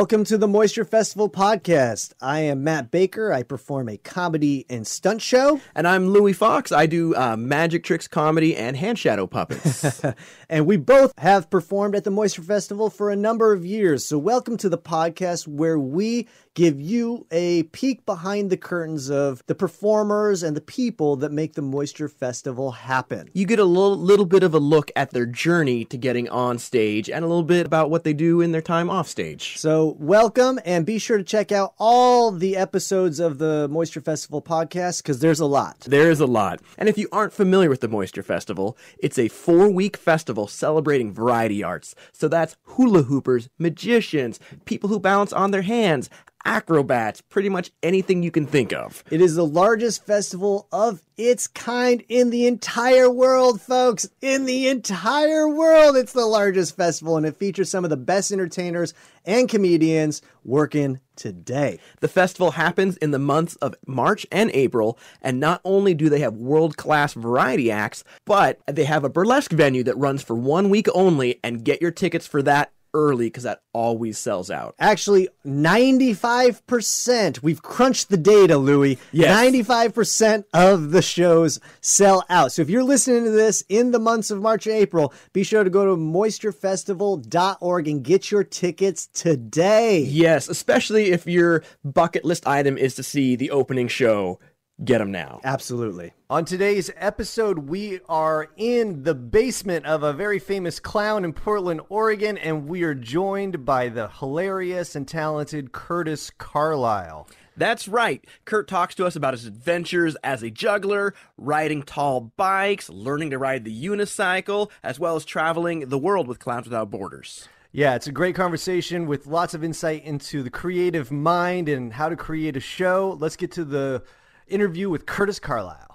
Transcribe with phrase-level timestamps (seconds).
[0.00, 2.14] Welcome to the Moisture Festival podcast.
[2.22, 3.34] I am Matt Baker.
[3.34, 5.60] I perform a comedy and stunt show.
[5.74, 6.72] And I'm Louie Foxx.
[6.72, 10.02] I do uh, magic tricks, comedy, and hand shadow puppets.
[10.48, 14.06] and we both have performed at the Moisture Festival for a number of years.
[14.06, 19.42] So, welcome to the podcast where we give you a peek behind the curtains of
[19.46, 23.28] the performers and the people that make the Moisture Festival happen.
[23.32, 26.58] you get a little, little bit of a look at their journey to getting on
[26.58, 29.58] stage and a little bit about what they do in their time off stage.
[29.58, 34.42] So, welcome and be sure to check out all the episodes of the Moisture Festival
[34.42, 35.80] podcast because there's a lot.
[35.80, 36.60] There is a lot.
[36.76, 41.12] And if you aren't familiar with the Moisture Festival, it's a four week festival celebrating
[41.12, 41.94] variety arts.
[42.12, 46.10] So that's hula hoopers, magicians, people who balance on their hands,
[46.44, 49.04] acrobats, pretty much anything you can think of.
[49.10, 54.08] It is the largest festival of its kind in the entire world, folks.
[54.22, 58.32] In the entire world, it's the largest festival, and it features some of the best
[58.32, 58.94] entertainers
[59.26, 61.78] and comedians working today.
[62.00, 66.20] The festival happens in the months of March and April, and not only do they
[66.20, 70.70] have world class variety acts, but they have a burlesque venue that runs for one
[70.70, 74.74] week only, and get your tickets for that early because that always sells out.
[74.78, 77.42] Actually, 95%.
[77.42, 78.98] We've crunched the data, Louie.
[79.12, 79.52] Yes.
[79.52, 82.52] 95% of the shows sell out.
[82.52, 85.64] So if you're listening to this in the months of March and April, be sure
[85.64, 90.00] to go to moisturefestival.org and get your tickets today.
[90.00, 94.38] Yes, especially if your bucket list item is to see the opening show.
[94.82, 95.40] Get them now.
[95.44, 96.12] Absolutely.
[96.30, 101.82] On today's episode, we are in the basement of a very famous clown in Portland,
[101.90, 107.28] Oregon, and we are joined by the hilarious and talented Curtis Carlisle.
[107.58, 108.24] That's right.
[108.46, 113.38] Kurt talks to us about his adventures as a juggler, riding tall bikes, learning to
[113.38, 117.48] ride the unicycle, as well as traveling the world with Clowns Without Borders.
[117.72, 122.08] Yeah, it's a great conversation with lots of insight into the creative mind and how
[122.08, 123.16] to create a show.
[123.20, 124.02] Let's get to the
[124.50, 125.86] interview with Curtis Carlisle.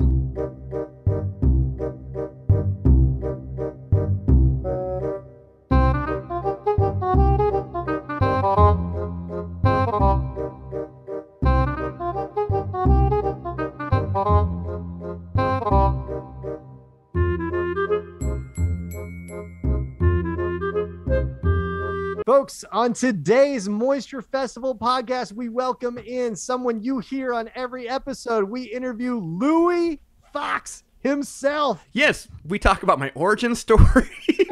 [22.46, 28.44] Folks, on today's Moisture Festival podcast, we welcome in someone you hear on every episode.
[28.44, 30.00] We interview Louie
[30.32, 31.84] Foxx himself.
[31.92, 34.12] Yes, we talk about my origin story.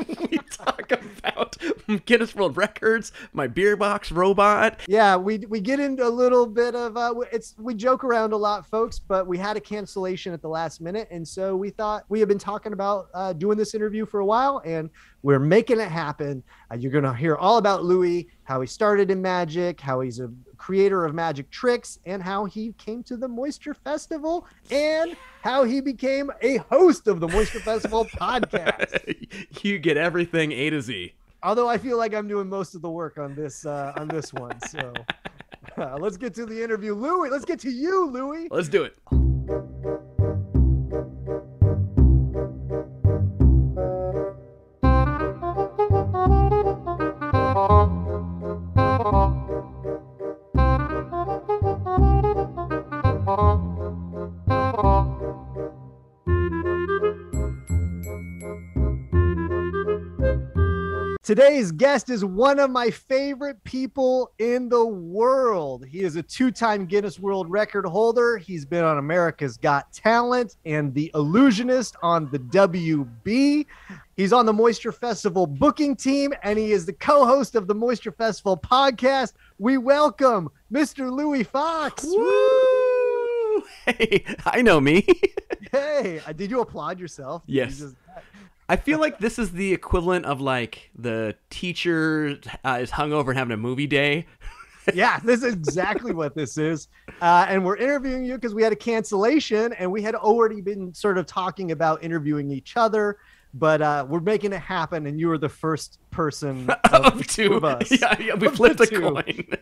[0.65, 1.57] talk about
[2.05, 4.81] Guinness World Records, my beer box robot.
[4.87, 8.37] Yeah, we we get into a little bit of uh, it's we joke around a
[8.37, 12.05] lot, folks, but we had a cancellation at the last minute, and so we thought
[12.09, 14.89] we have been talking about uh, doing this interview for a while, and
[15.21, 16.43] we're making it happen.
[16.71, 20.29] Uh, you're gonna hear all about Louie, how he started in magic, how he's a
[20.57, 25.81] creator of magic tricks, and how he came to the Moisture Festival, and how he
[25.81, 29.63] became a host of the Moisture Festival podcast.
[29.63, 31.13] you get everything A to Z.
[31.43, 34.31] Although I feel like I'm doing most of the work on this uh, on this
[34.33, 34.93] one, so
[35.77, 37.29] uh, let's get to the interview, Louie.
[37.29, 38.47] Let's get to you, Louie.
[38.49, 40.12] Let's do it.
[61.33, 65.83] Today's guest is one of my favorite people in the world.
[65.83, 68.37] He is a two time Guinness World Record holder.
[68.37, 73.65] He's been on America's Got Talent and The Illusionist on the WB.
[74.15, 77.73] He's on the Moisture Festival booking team, and he is the co host of the
[77.73, 79.33] Moisture Festival podcast.
[79.57, 81.11] We welcome Mr.
[81.11, 82.03] Louie Foxx.
[82.05, 83.63] Woo!
[83.85, 85.07] Hey, I know me.
[85.71, 87.43] Hey, uh, did you applaud yourself?
[87.47, 87.77] Did you Yes.
[87.79, 87.95] just-
[88.69, 93.37] I feel like this is the equivalent of like the teacher uh, is hungover and
[93.37, 94.25] having a movie day.
[94.93, 96.87] yeah, this is exactly what this is.
[97.21, 100.93] Uh, and we're interviewing you because we had a cancellation and we had already been
[100.93, 103.17] sort of talking about interviewing each other,
[103.53, 105.07] but uh, we're making it happen.
[105.07, 107.91] And you were the first person of, Of two of us.
[107.91, 109.01] Yeah, yeah, we flipped a two.
[109.01, 109.47] coin.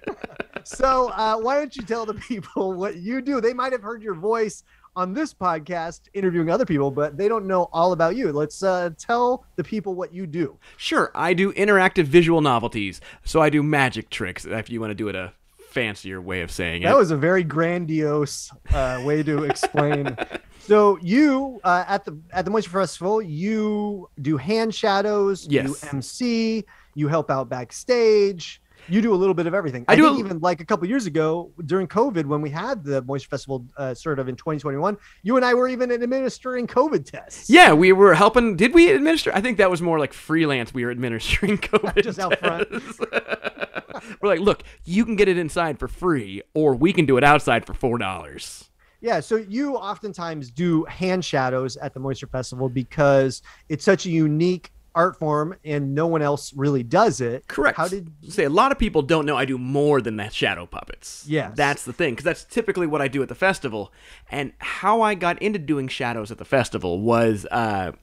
[0.63, 3.42] So uh, why don't you tell the people what you do?
[3.42, 4.63] They might have heard your voice
[4.95, 8.31] on this podcast interviewing other people, but they don't know all about you.
[8.31, 10.57] Let's uh, tell the people what you do.
[10.77, 13.01] Sure, I do interactive visual novelties.
[13.23, 15.33] So I do magic tricks, if you want to do it a
[15.69, 16.91] fancier way of saying That it.
[16.91, 20.17] That was a very grandiose uh, way to explain.
[20.59, 25.67] so you uh, at the at the Moisture Festival, you do hand shadows, Yes.
[25.67, 26.65] you MC,
[26.95, 28.60] you help out backstage.
[28.89, 29.85] You do a little bit of everything.
[29.87, 32.49] I I, do think a- even like a couple years ago during COVID, when we
[32.49, 36.67] had the Moisture Festival, uh, sort of in 2021, you and I were even administering
[36.67, 37.49] COVID tests.
[37.49, 38.55] Yeah, we were helping.
[38.55, 39.31] Did we administer?
[39.33, 40.73] I think that was more like freelance.
[40.73, 42.03] We were administering COVID.
[42.03, 42.67] Just out front.
[44.21, 47.23] we're like, look, you can get it inside for free, or we can do it
[47.23, 48.69] outside for four dollars.
[49.03, 54.09] Yeah, so you oftentimes do hand shadows at the Moisture Festival because it's such a
[54.11, 57.47] unique art form and no one else really does it.
[57.47, 57.77] Correct.
[57.77, 60.65] How did say a lot of people don't know I do more than that shadow
[60.65, 61.25] puppets.
[61.27, 61.53] Yes.
[61.55, 63.93] that's the thing because that's typically what I do at the festival.
[64.29, 67.93] And how I got into doing shadows at the festival was uh,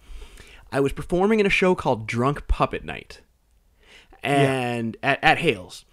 [0.71, 3.21] I was performing in a show called Drunk Puppet Night,
[4.23, 5.85] and at, at Hales,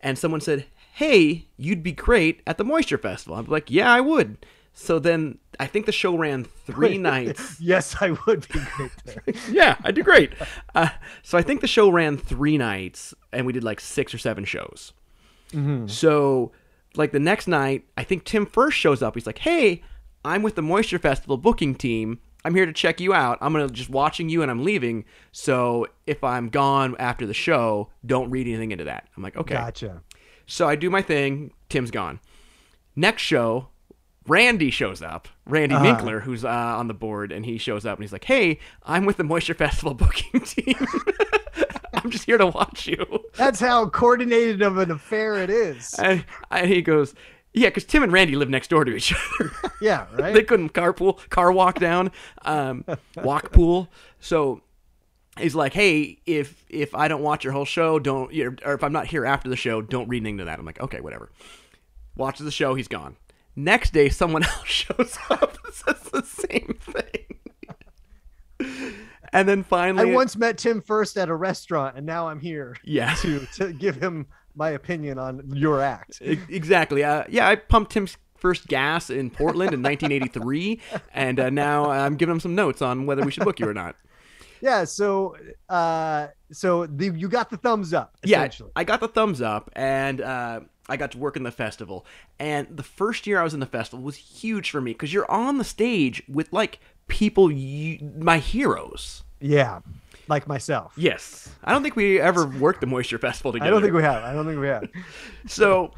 [0.00, 4.00] and someone said, "Hey, you'd be great at the Moisture Festival." I'm like, "Yeah, I
[4.00, 4.36] would."
[4.80, 7.56] So then I think the show ran three nights.
[7.60, 9.22] Yes, I would be great there.
[9.50, 10.32] yeah, I'd do great.
[10.72, 10.90] Uh,
[11.24, 14.44] so I think the show ran three nights, and we did like six or seven
[14.44, 14.92] shows.
[15.86, 16.52] So,
[16.94, 19.14] like the next night, I think Tim Furst shows up.
[19.14, 19.82] He's like, "Hey,
[20.24, 22.20] I'm with the Moisture Festival booking team.
[22.44, 23.38] I'm here to check you out.
[23.40, 25.04] I'm gonna just watching you, and I'm leaving.
[25.32, 29.54] So if I'm gone after the show, don't read anything into that." I'm like, "Okay."
[29.54, 30.02] Gotcha.
[30.46, 31.50] So I do my thing.
[31.68, 32.20] Tim's gone.
[32.94, 33.68] Next show,
[34.28, 35.26] Randy shows up.
[35.46, 35.84] Randy Uh-huh.
[35.96, 39.04] Minkler, who's uh, on the board, and he shows up and he's like, "Hey, I'm
[39.06, 40.74] with the Moisture Festival booking team.
[41.94, 43.04] I'm just here to watch you."
[43.34, 45.94] That's how coordinated of an affair it is.
[45.94, 47.14] And, and he goes,
[47.54, 49.50] "Yeah, because Tim and Randy live next door to each other.
[49.80, 50.34] Yeah, right.
[50.34, 52.10] they couldn't carpool, car walk down,
[52.42, 52.84] um,
[53.16, 53.88] walk pool.
[54.20, 54.62] So."
[55.40, 58.32] He's like, hey, if if I don't watch your whole show, don't,
[58.64, 60.58] or if I'm not here after the show, don't read anything to that.
[60.58, 61.30] I'm like, okay, whatever.
[62.16, 63.14] Watches the show, he's gone.
[63.58, 68.70] Next day, someone else shows up and says the same thing.
[69.32, 72.76] And then finally, I once met Tim Furst at a restaurant, and now I'm here
[72.84, 76.22] yeah, to to give him my opinion on your act.
[76.22, 77.02] Exactly.
[77.02, 80.80] Uh, yeah, I pumped Tim's first gas in Portland in 1983,
[81.12, 83.74] and uh, now I'm giving him some notes on whether we should book you or
[83.74, 83.96] not.
[84.60, 84.84] Yeah.
[84.84, 85.36] So,
[85.68, 88.16] uh, so the you got the thumbs up.
[88.24, 88.70] Yeah, Essentially.
[88.76, 92.06] I got the thumbs up, and uh, I got to work in the festival.
[92.38, 95.30] And the first year I was in the festival was huge for me because you're
[95.30, 99.22] on the stage with like people, you, my heroes.
[99.40, 99.80] Yeah.
[100.28, 100.92] Like myself.
[100.96, 103.68] Yes, I don't think we ever worked the Moisture Festival together.
[103.68, 104.22] I don't think we have.
[104.24, 104.86] I don't think we have.
[105.46, 105.92] so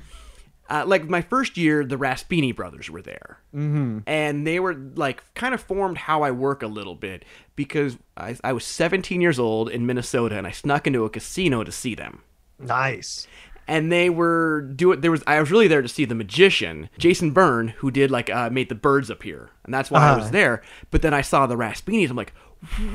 [0.69, 3.98] uh, like my first year the Raspyni brothers were there Mm-hmm.
[4.06, 7.25] and they were like kind of formed how i work a little bit
[7.56, 11.64] because I, I was 17 years old in minnesota and i snuck into a casino
[11.64, 12.22] to see them
[12.60, 13.26] Nice.
[13.70, 17.31] And they were doing there was i was really there to see the magician jason
[17.31, 20.32] byrne who did like uh, made the birds appear and that's why i was Uh-huh.
[20.32, 22.32] there but then i saw the Raspynis i'm like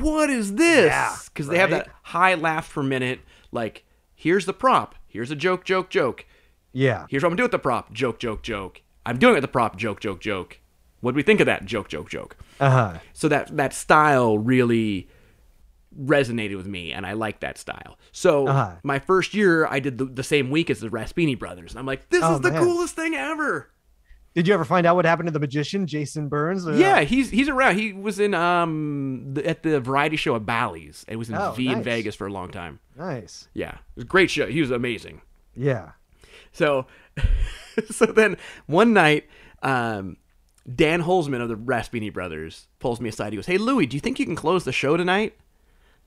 [0.01, 3.22] what is this Yeah, because they have that high laugh per minute
[3.54, 3.86] like
[4.16, 6.25] here's the prop here's a joke joke joke
[6.74, 7.06] Yeah.
[7.10, 7.94] Here's what I'm gonna do with the prop.
[7.94, 8.81] Joke, joke, joke.
[9.06, 9.78] I'm doing it with the prop.
[9.78, 10.60] Joke, joke, joke.
[11.00, 11.63] What do we think of that?
[11.66, 12.36] Joke, joke, joke.
[12.60, 12.94] Uh huh.
[13.13, 15.07] So that that style really
[15.99, 17.97] resonated with me, and I like that style.
[18.11, 18.75] So Uh-huh.
[18.83, 21.85] my first year, I did the, the same week as the Raspyni brothers, and I'm
[21.85, 22.64] like, this Oh, is the man.
[22.64, 23.69] coolest thing ever.
[24.33, 26.68] Did you ever find out what happened to the magician, Jason Burns?
[26.68, 27.78] Uh, Yeah, he's he's around.
[27.80, 31.06] He was in um the, at the variety show at Bally's.
[31.07, 31.81] It was in Oh, V in.
[31.81, 32.80] Vegas for a long time.
[32.97, 33.47] Nice.
[33.54, 34.45] Yeah, it was a great show.
[34.47, 35.21] He was amazing.
[35.56, 35.92] Yeah.
[36.52, 36.85] So,
[37.90, 38.35] so then
[38.66, 39.25] one night,
[39.64, 40.18] um,
[40.73, 43.31] Dan Holzman of the Raspyni Brothers pulls me aside.
[43.31, 45.37] He goes, "Hey Louie, do you think you can close the show tonight?"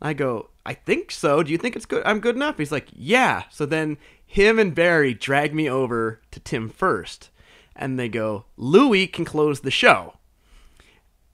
[0.01, 1.43] I go, "I think so.
[1.43, 2.03] Do you think it's good?
[2.07, 6.41] I'm good enough." He's like, "Yeah." So then him and Barry drag me over to
[6.41, 7.31] Tim Furst,
[7.75, 10.15] and they go, "Louie can close the show."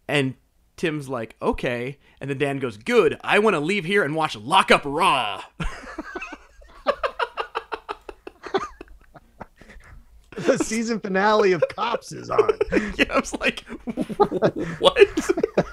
[0.08, 0.34] And
[0.76, 3.18] Tim's like, "Okay," and then Dan goes, "Good.
[3.22, 5.42] I want to leave here and watch Lock Up Raw."
[10.36, 12.50] The season finale of Cops is on.
[12.98, 13.60] Yeah, I was like,
[14.80, 14.98] what?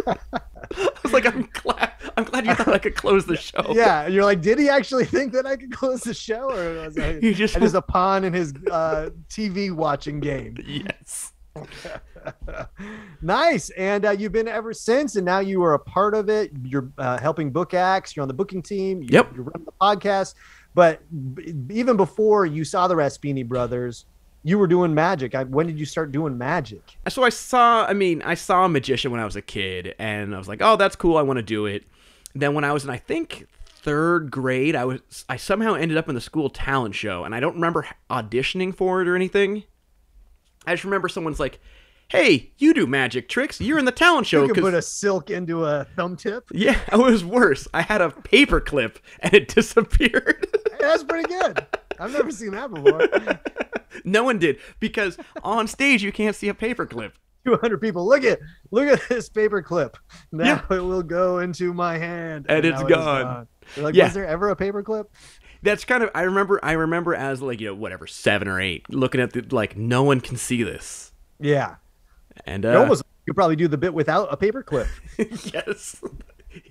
[0.07, 1.90] I was like, I'm glad.
[2.21, 3.65] I'm glad you thought I could close the show.
[3.71, 6.97] Yeah, you're like, did he actually think that I could close the show, or was
[6.99, 10.55] I, He just- I just a pawn in his uh, TV watching game?
[10.65, 11.33] Yes.
[13.21, 16.51] Nice, and uh, you've been ever since, and now you are a part of it.
[16.63, 18.15] You're uh, helping book acts.
[18.15, 19.01] You're on the booking team.
[19.01, 19.35] You, Yep.
[19.35, 20.35] You run the podcast,
[20.73, 21.01] but
[21.35, 24.05] b- even before you saw the Raspyni brothers,
[24.43, 25.35] you were doing magic.
[25.35, 26.81] I, when did you start doing magic?
[27.09, 30.33] So I saw, I mean, I saw a magician when I was a kid, and
[30.33, 31.17] I was like, oh, that's cool.
[31.17, 31.83] I want to do it.
[32.33, 36.07] Then when I was in, I think third grade, I was, I somehow ended up
[36.09, 39.63] in the school talent show, and I don't remember auditioning for it or anything.
[40.65, 41.59] I just remember someone's like,
[42.09, 43.59] hey, you do magic tricks.
[43.61, 44.41] You're in the talent show.
[44.41, 46.45] You could 'cause- put a silk into a thumb tip.
[46.51, 47.67] yeah, it was worse.
[47.73, 50.45] I had a paper clip, and it disappeared.
[50.71, 51.65] Hey, that's pretty good.
[51.99, 53.07] I've never seen that before.
[54.03, 57.13] no one did because on stage you can't see a paper clip.
[57.45, 58.07] 200 people.
[58.07, 58.39] Look at
[58.71, 59.97] look at this paper clip.
[60.31, 63.47] Now it will go into my hand, And it's now it gone.
[63.77, 64.05] Like, Yeah.
[64.05, 65.09] was there ever a paper clip?
[65.63, 68.89] That's kind of I remember I remember as like you know whatever seven or eight
[68.89, 71.75] looking at the like no one can see this Yeah.
[72.45, 74.87] and uh, almost you could probably do the bit without a paper clip.
[75.53, 76.01] yes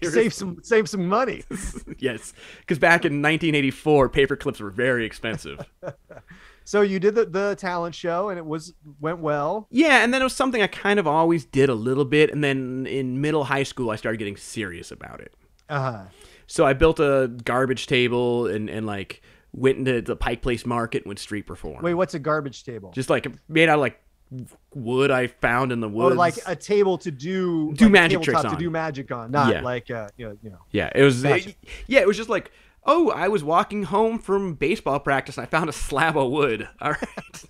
[0.03, 1.45] save some save some money.
[1.99, 5.59] yes because back in 1984 paper clips were very expensive
[6.65, 9.67] So you did the, the talent show and it was went well.
[9.71, 12.43] yeah and then it was something I kind of always did a little bit and
[12.45, 15.35] then in middle high school I started getting serious about it
[15.69, 16.05] Uh-huh.
[16.47, 21.03] so I built a garbage table and and like went into the Pike Place Market
[21.03, 22.93] and would street perform Wait, what's a garbage table?
[22.93, 24.01] just like made out of like
[24.75, 28.23] wood I found in the or woods like a table to do Do like magic
[28.23, 28.53] tricks on.
[28.53, 29.63] to do magic on, not Yeah.
[29.63, 30.59] like uh, you know, you know.
[30.71, 31.23] Yeah, it was.
[31.25, 31.53] Gotcha.
[31.89, 32.53] yeah, it was just like,
[32.85, 35.37] oh, I was walking home from baseball practice.
[35.39, 36.69] and I found a slab of wood.
[36.81, 37.45] All right.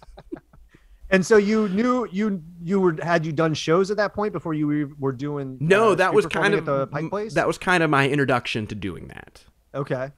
[1.13, 4.55] And so you knew you you were had you done shows at that point before
[4.55, 7.35] you were- doing No, uh, that was kind of the Pike Place.
[7.35, 9.45] That was kind of my introduction to doing that.
[9.75, 10.11] okay.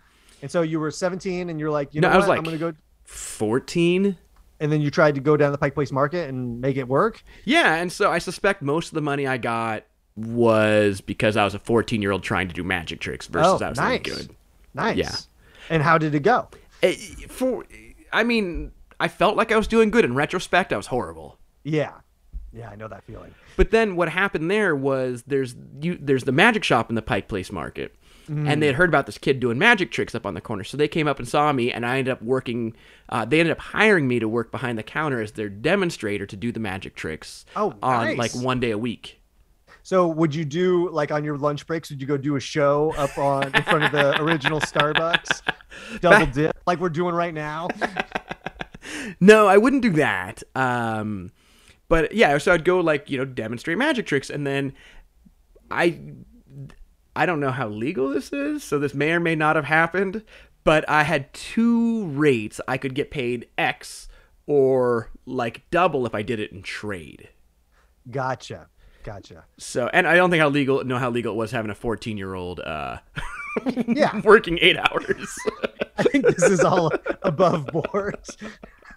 [0.43, 2.33] And so you were 17 and you're like, you No, know I was what?
[2.39, 4.19] I'm like- going to go Fourteen.
[4.61, 6.87] and then you tried to go down to the Pike Place Market and make it
[6.89, 7.23] work.
[7.45, 9.85] Yeah, and so I suspect most of the money I got
[10.17, 13.79] was because I was a fourteen-year-old trying to do magic tricks versus Oh, I was
[13.79, 14.03] nice.
[14.03, 14.31] good.
[14.75, 14.97] Nice.
[14.97, 15.15] Yeah.
[15.71, 16.49] And how did it go?
[16.83, 16.95] Eh,
[17.29, 17.65] For,
[18.13, 20.05] I mean, I felt like I was doing good.
[20.05, 21.39] In retrospect, I was horrible.
[21.65, 21.93] Yeah.
[22.53, 23.35] Yeah, I know that feeling.
[23.57, 27.27] But then what happened there was there's you there's the magic shop in the Pike
[27.29, 27.95] Place Market.
[28.29, 30.65] And they had heard about this kid doing magic tricks up on the corner.
[30.65, 32.75] So they came up and saw me, and I ended up working.
[33.11, 36.37] Uh, they ended up hiring me to work behind the counter as their demonstrator to
[36.37, 38.19] do the magic tricks Oh, on nice.
[38.19, 39.21] like one day a week.
[39.83, 41.91] So would you do like on your lunch breaks?
[41.91, 45.43] Would you go do a show up on in front of the original Starbucks,
[46.01, 47.69] double dip like we're doing right now?
[49.21, 50.43] No, I wouldn't do that.
[50.55, 51.31] Um,
[51.89, 54.75] but yeah, so I'd go like you know demonstrate magic tricks, and then
[55.71, 55.99] I
[57.15, 60.25] I don't know how legal this is, so this may or may not have happened.
[60.65, 62.61] But I had two rates.
[62.69, 64.09] I could get paid X
[64.47, 67.29] or like double if I did it in trade.
[68.11, 68.69] Gotcha,
[69.03, 69.45] gotcha.
[69.59, 72.17] So, and I don't think how legal know how legal it was having a 14
[72.17, 72.99] year old uh,
[73.89, 75.35] Yeah, working eight hours.
[75.99, 76.91] I think this is all
[77.23, 78.19] above board.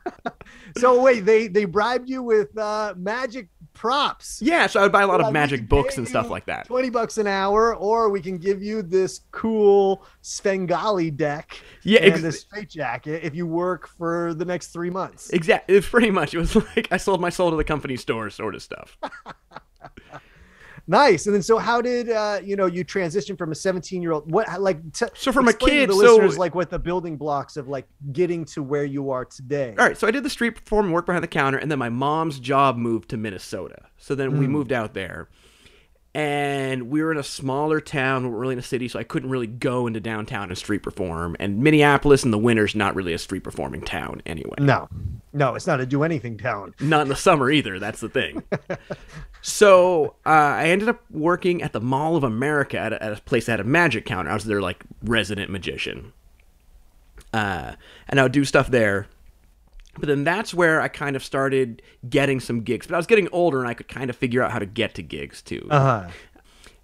[0.77, 4.39] so wait, they they bribed you with uh, magic props.
[4.41, 6.65] yeah, so I would buy a lot Like, of magic books and stuff like that.
[6.67, 12.13] 20 bucks an hour, or we can give you this cool Svengali deck Yeah, and
[12.13, 15.29] ex- this straight jacket if you work for the next three months.
[15.31, 15.75] Exactly.
[15.75, 16.33] It's pretty much.
[16.33, 18.97] It was like I sold my soul to the company store, sort of stuff.
[20.87, 21.25] Nice.
[21.25, 24.31] And then, so how did uh, you know you transition from a 17 year old?
[24.31, 24.79] What like?
[24.93, 27.57] T- So from a explain to kid, the so- listeners like what the building blocks
[27.57, 29.73] of like getting to where you are today.
[29.79, 31.89] All right, so I did the street perform, work behind the counter, and then my
[31.89, 33.87] mom's job moved to Minnesota.
[33.97, 35.29] So then we moved out there,
[36.15, 38.23] and we were in a smaller town.
[38.23, 40.81] We weren't really in a city, so I couldn't really go into downtown and street
[40.81, 41.35] perform.
[41.41, 44.55] And Minneapolis in the winter's not really a street performing town anyway.
[44.59, 44.87] No,
[45.33, 46.73] no, it's not a do anything town.
[46.79, 47.79] Not in the summer either.
[47.79, 48.43] That's the thing.
[49.41, 53.21] so uh, I ended up working at the Mall of America at a, at a
[53.21, 54.31] place that had a magic counter.
[54.31, 56.13] I was their like resident magician,
[57.33, 57.73] uh,
[58.07, 59.07] and I would do stuff there.
[59.97, 62.87] But then that's where I kind of started getting some gigs.
[62.87, 64.93] But I was getting older, and I could kind of figure out how to get
[64.95, 65.67] to gigs too.
[65.71, 66.09] Uh huh.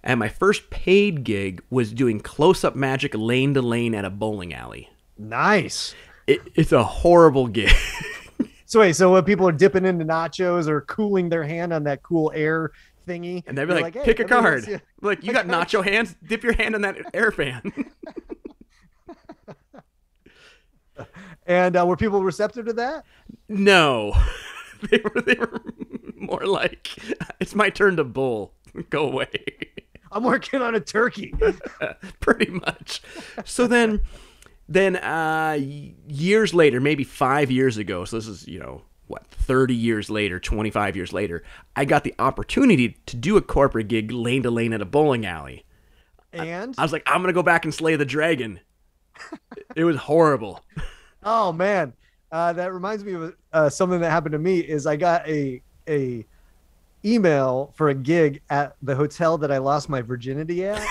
[0.02, 4.52] And my first paid gig was doing close-up magic lane to lane at a bowling
[4.52, 4.90] alley.
[5.16, 5.94] Nice.
[6.26, 7.70] It, it's a horrible gig.
[8.72, 12.02] So wait, so when people are dipping into nachos or cooling their hand on that
[12.02, 12.70] cool air
[13.06, 14.80] thingy, And they'd be like, "Hey, pick a card.
[15.02, 16.16] Like, you got nacho hands?
[16.26, 17.60] Dip your hand in that air fan.
[21.46, 23.04] And uh, were people receptive to that?
[23.48, 24.14] no.
[24.90, 25.60] they, were, they were
[26.16, 26.96] more like,
[27.40, 28.54] it's my turn to bull.
[28.90, 29.28] Go away.
[30.12, 31.34] I'm working on a turkey.
[32.20, 33.02] Pretty much.
[33.44, 34.00] So then,
[34.68, 35.58] then uh,
[36.08, 40.38] years later, maybe five years ago, so this is, you know, what, 30 years later,
[40.38, 41.42] 25 years later,
[41.76, 45.26] I got the opportunity to do a corporate gig lane to lane at a bowling
[45.26, 45.64] alley.
[46.32, 48.60] And I was like, I'm going to go back and slay the dragon.
[49.76, 50.64] it was horrible.
[51.24, 51.92] Oh man,
[52.30, 54.60] Uh, that reminds me of uh, something that happened to me.
[54.60, 56.24] Is I got a a
[57.04, 60.82] email for a gig at the hotel that I lost my virginity at,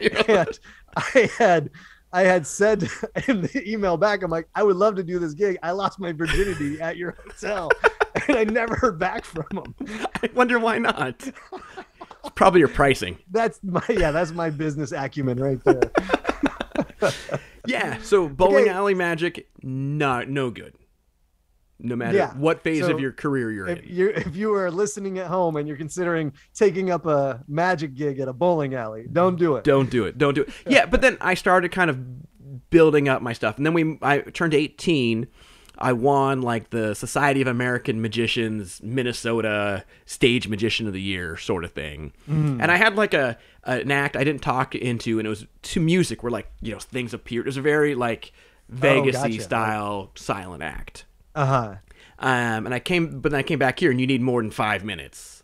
[0.28, 0.58] and
[0.96, 1.70] I had
[2.12, 2.88] I had said
[3.28, 5.58] in the email back, I'm like, I would love to do this gig.
[5.62, 7.70] I lost my virginity at your hotel,
[8.28, 9.74] and I never heard back from them.
[10.22, 11.26] I wonder why not.
[11.26, 13.18] It's probably your pricing.
[13.30, 15.90] That's my yeah, that's my business acumen right there.
[17.66, 17.98] Yeah.
[18.02, 18.70] So bowling Okay.
[18.70, 20.74] alley magic, not no good.
[21.78, 23.94] No matter Yeah, what phase so of your career you're if in.
[23.94, 28.18] you if you are listening at home and you're considering taking up a magic gig
[28.20, 29.64] at a bowling alley, don't do it.
[29.64, 30.16] Don't do it.
[30.16, 30.48] Don't do it.
[30.66, 34.20] Yeah, but then I started kind of building up my stuff, and then we I
[34.20, 35.26] turned 18.
[35.78, 41.64] I won like the Society of American Magicians Minnesota Stage Magician of the Year sort
[41.64, 42.62] of thing, Mm.
[42.62, 43.36] and I had like a
[43.66, 46.78] an act I didn't talk into, and it was to music where like you know
[46.78, 47.46] things appeared.
[47.46, 48.32] It was a very like
[48.68, 49.40] Vegas Oh, gotcha.
[49.42, 51.04] style silent act.
[51.34, 51.74] Uh huh.
[52.18, 54.50] Um, and I came, but then I came back here, and you need more than
[54.50, 55.42] five minutes.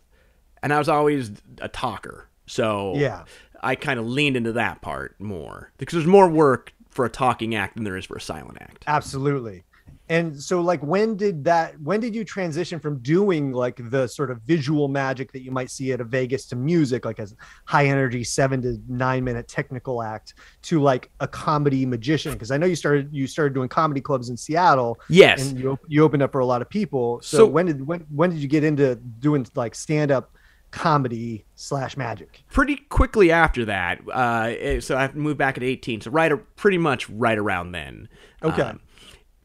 [0.63, 3.25] And I was always a talker, so Yeah.
[3.61, 7.53] I kind of leaned into that part more because there's more work for a talking
[7.55, 8.83] act than there is for a silent act.
[8.87, 9.63] Absolutely.
[10.09, 14.31] And so like when did that when did you transition from doing like the sort
[14.31, 17.33] of visual magic that you might see at a Vegas to music like as
[17.65, 20.33] high energy 7 to 9 minute technical act
[20.63, 24.27] to like a comedy magician because I know you started you started doing comedy clubs
[24.29, 25.49] in Seattle Yes.
[25.51, 27.21] and you you opened up for a lot of people.
[27.21, 30.35] So, So- when did when when did you get into doing like stand up
[30.71, 32.43] comedy slash magic?
[32.51, 36.77] pretty quickly after that, uh, eh, so I moved back at 18, so right, pretty
[36.79, 38.09] much right around then.
[38.43, 38.61] Okay.
[38.63, 38.79] Um,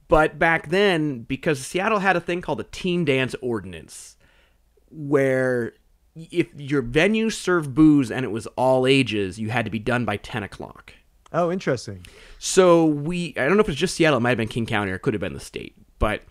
[0.09, 4.17] but back then, because Seattle had a thing called the Teen Dance Ordinance,
[4.91, 5.75] where
[6.17, 10.05] if your venue served booze and it was all ages, you had to be done
[10.05, 10.95] by 10 o'clock.
[11.33, 12.07] Oh, interesting.
[12.39, 14.91] So we, I don't know if it's just Seattle, it might have been King County
[14.91, 16.23] or it could have been the state, but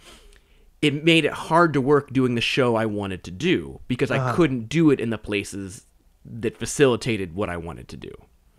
[0.81, 4.17] it made it hard to work doing the show I wanted to do because I
[4.17, 4.33] uh-huh.
[4.33, 5.85] couldn't do it in the places
[6.25, 8.11] that facilitated what I wanted to do.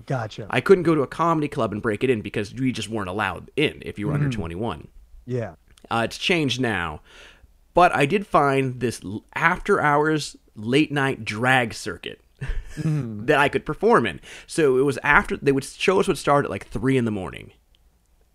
[0.07, 0.46] Gotcha.
[0.48, 3.11] I couldn't go to a comedy club and break it in because we just weren't
[3.11, 4.40] allowed in if you were under mm-hmm.
[4.40, 4.88] 21.
[5.29, 5.55] Yeah.
[5.91, 7.01] Uh, it's changed now.
[7.75, 9.01] But I did find this
[9.35, 12.21] after hours late night drag circuit
[12.77, 14.21] that I could perform in.
[14.47, 17.53] So it was after they would shows would start at like three in the morning.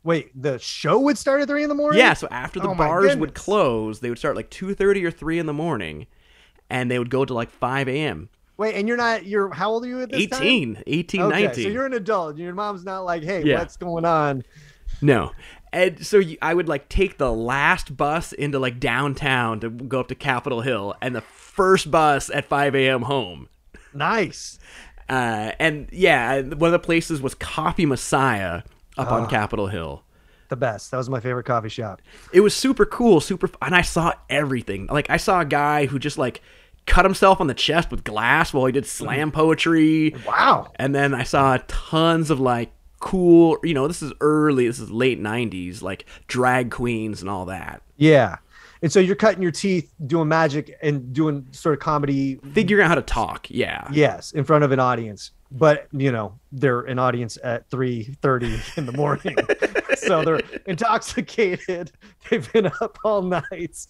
[0.03, 1.99] Wait, the show would start at three in the morning.
[1.99, 5.11] Yeah, so after the Oh bars would close, they would start like two thirty or
[5.11, 6.07] three in the morning,
[6.69, 8.29] and they would go to like five a.m.
[8.57, 9.25] Wait, and you're not.
[9.25, 10.43] You're how old are you at this time?
[10.43, 11.63] 18, 18, Okay, 19.
[11.63, 12.37] so you're an adult.
[12.37, 13.59] Your mom's not like, "Hey, Yeah.
[13.59, 14.43] what's going on?"
[15.01, 15.31] No.
[15.73, 19.99] And so you, I would like take the last bus into like downtown to go
[19.99, 23.01] up to Capitol Hill and the first bus at 5 a.m.
[23.01, 23.49] home.
[23.93, 24.59] Nice.
[25.09, 28.61] Uh, and yeah, one of the places was Coffee Messiah
[28.97, 29.15] up Ah.
[29.21, 30.03] on Capitol Hill.
[30.49, 30.91] The best.
[30.91, 32.01] That was my favorite coffee shop.
[32.31, 34.85] It was super cool, super, and I saw everything.
[34.87, 36.41] Like I saw a guy who just like
[36.85, 40.13] cut himself on the chest with glass while he did slam poetry.
[40.27, 40.71] Wow.
[40.75, 42.71] And then I saw tons of like
[43.03, 47.43] cool, you know, this is early, this is late 90s, like drag queens and all
[47.45, 47.81] that.
[47.97, 48.37] Yeah.
[48.81, 52.35] And so you're cutting your teeth doing magic and doing sort of comedy.
[52.53, 53.89] Figuring out how to talk, yeah.
[53.91, 55.31] Yes, in front of an audience.
[55.51, 59.35] But you know, they're an audience at three thirty in the morning,
[59.95, 61.91] so they're intoxicated.
[62.29, 63.85] They've been up all night,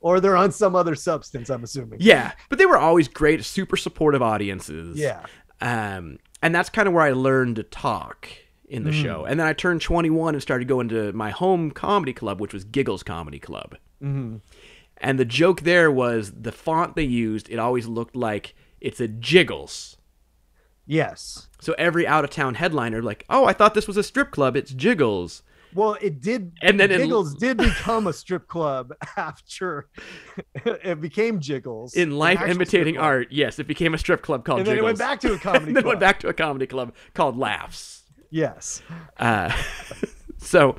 [0.00, 1.48] or they're on some other substance.
[1.48, 1.98] I'm assuming.
[2.02, 4.98] Yeah, but they were always great, super supportive audiences.
[4.98, 5.24] Yeah.
[5.60, 8.28] Um, and that's kind of where I learned to talk
[8.68, 9.24] in the show.
[9.24, 12.64] And then I turned 21 and started going to my home comedy club, which was
[12.64, 13.76] Giggles Comedy Club.
[14.02, 14.36] Mm-hmm.
[14.98, 19.08] And the joke there was the font they used, it always looked like it's a
[19.08, 19.96] Jiggles.
[20.86, 21.48] Yes.
[21.60, 24.56] So every out of town headliner, like, oh, I thought this was a strip club.
[24.56, 25.42] It's Jiggles.
[25.74, 26.52] Well, it did.
[26.62, 29.88] And then it- Jiggles did become a strip club after
[30.54, 31.94] it became Jiggles.
[31.94, 34.98] In life imitating art, yes, it became a strip club called and then it went
[34.98, 35.66] back to a comedy.
[35.66, 35.92] and then club.
[35.92, 38.04] went back to a comedy club called Laughs.
[38.30, 38.82] Yes,
[39.18, 39.50] Uh,
[40.38, 40.76] so,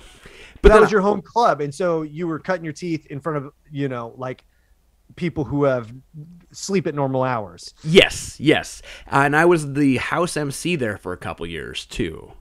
[0.61, 3.37] but that was your home club, and so you were cutting your teeth in front
[3.37, 4.43] of you know like
[5.15, 5.91] people who have
[6.51, 7.73] sleep at normal hours.
[7.83, 12.33] yes, yes, and I was the house MC there for a couple years too.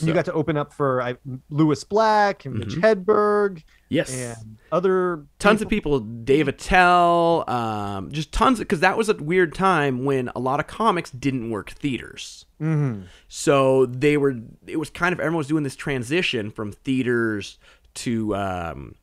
[0.00, 1.16] And you got to open up for I,
[1.50, 3.62] Lewis Black and Mitch Hedberg
[3.94, 9.14] Yes, and other tons of people, Dave Attell, um, just tons because that was a
[9.14, 12.44] weird time when a lot of comics didn't work theaters.
[12.60, 13.02] Mm-hmm.
[13.28, 14.34] So they were.
[14.66, 17.58] It was kind of everyone was doing this transition from theaters
[17.94, 18.96] to, um,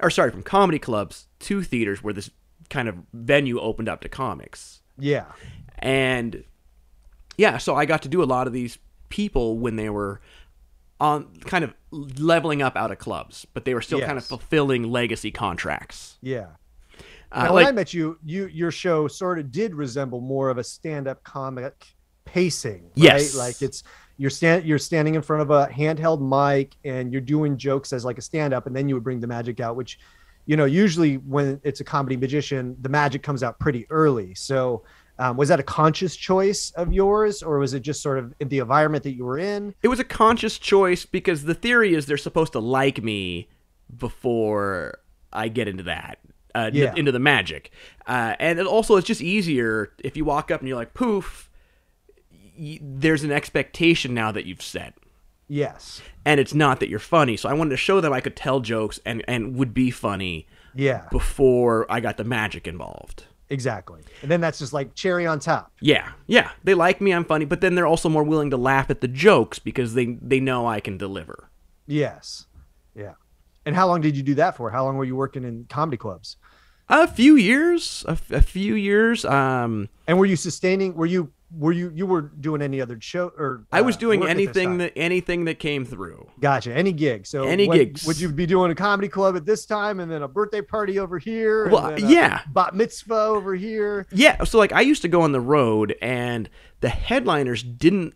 [0.00, 2.30] or sorry, from comedy clubs to theaters, where this
[2.70, 4.80] kind of venue opened up to comics.
[4.98, 5.26] Yeah,
[5.78, 6.44] And
[7.36, 8.78] yeah, so I got to do a lot of these
[9.10, 10.20] people when they were
[11.00, 14.90] on kind of leveling up out of clubs, but they were still kind of fulfilling
[14.90, 16.18] legacy contracts.
[16.20, 16.48] Yeah.
[17.30, 20.50] Uh, Now, when I like, met you, you your show sort of did resemble more
[20.50, 21.86] of a stand-up comic
[22.24, 22.82] pacing.
[22.82, 22.90] Right?
[22.94, 23.36] Yes.
[23.36, 23.82] Like it's
[24.16, 28.04] you're stand you're standing in front of a handheld mic and you're doing jokes as
[28.04, 29.98] like a stand-up, and then you would bring the magic out, which
[30.46, 34.34] you know usually when it's a comedy magician, the magic comes out pretty early.
[34.34, 34.84] So.
[35.20, 38.58] Um, was that a conscious choice of yours, or was it just sort of the
[38.60, 39.74] environment that you were in?
[39.82, 43.48] it was a conscious choice because the theory is they're supposed to like me
[43.96, 44.98] before
[45.32, 46.18] I get into that.
[46.54, 46.94] Uh, Yeah.
[46.96, 47.70] into the magic,
[48.06, 51.50] uh, and it also it's just easier if you walk up and you're like poof.
[52.58, 54.94] Y- there's an expectation now that you've set.
[55.50, 56.02] Yes.
[56.26, 57.36] and it's not that you're funny.
[57.36, 60.46] So I wanted to show them I could tell jokes and and would be funny
[60.74, 61.06] Yeah.
[61.10, 63.24] before I got the magic involved.
[63.50, 64.02] Exactly.
[64.22, 65.72] And then that's just like cherry on top.
[65.80, 68.90] Yeah, yeah, they like me, I'm funny, but then they're also more willing to laugh
[68.90, 71.48] at the jokes because they they know I can deliver.
[71.86, 72.46] Yes.
[72.94, 73.14] Yeah.
[73.64, 74.70] And how long did you do that for?
[74.70, 76.36] How long were you working in comedy clubs?
[76.90, 79.24] A few years, a, f- a few years.
[79.24, 80.94] Um, And were you sustaining?
[80.94, 83.64] Were you were you you were doing any other show or?
[83.72, 86.28] I was uh, doing work at this anything that anything that came through.
[86.40, 86.74] Gotcha.
[86.74, 87.26] Any gig.
[87.26, 88.04] So Any gigs.
[88.06, 90.98] Would you be doing a comedy club at this time, and then a birthday party
[90.98, 91.64] over here?
[91.64, 92.42] and Well, then yeah.
[92.52, 94.06] Bat mitzvah over here.
[94.12, 96.48] Yeah, so like I used to go on the road and
[96.80, 98.14] the headliners didn't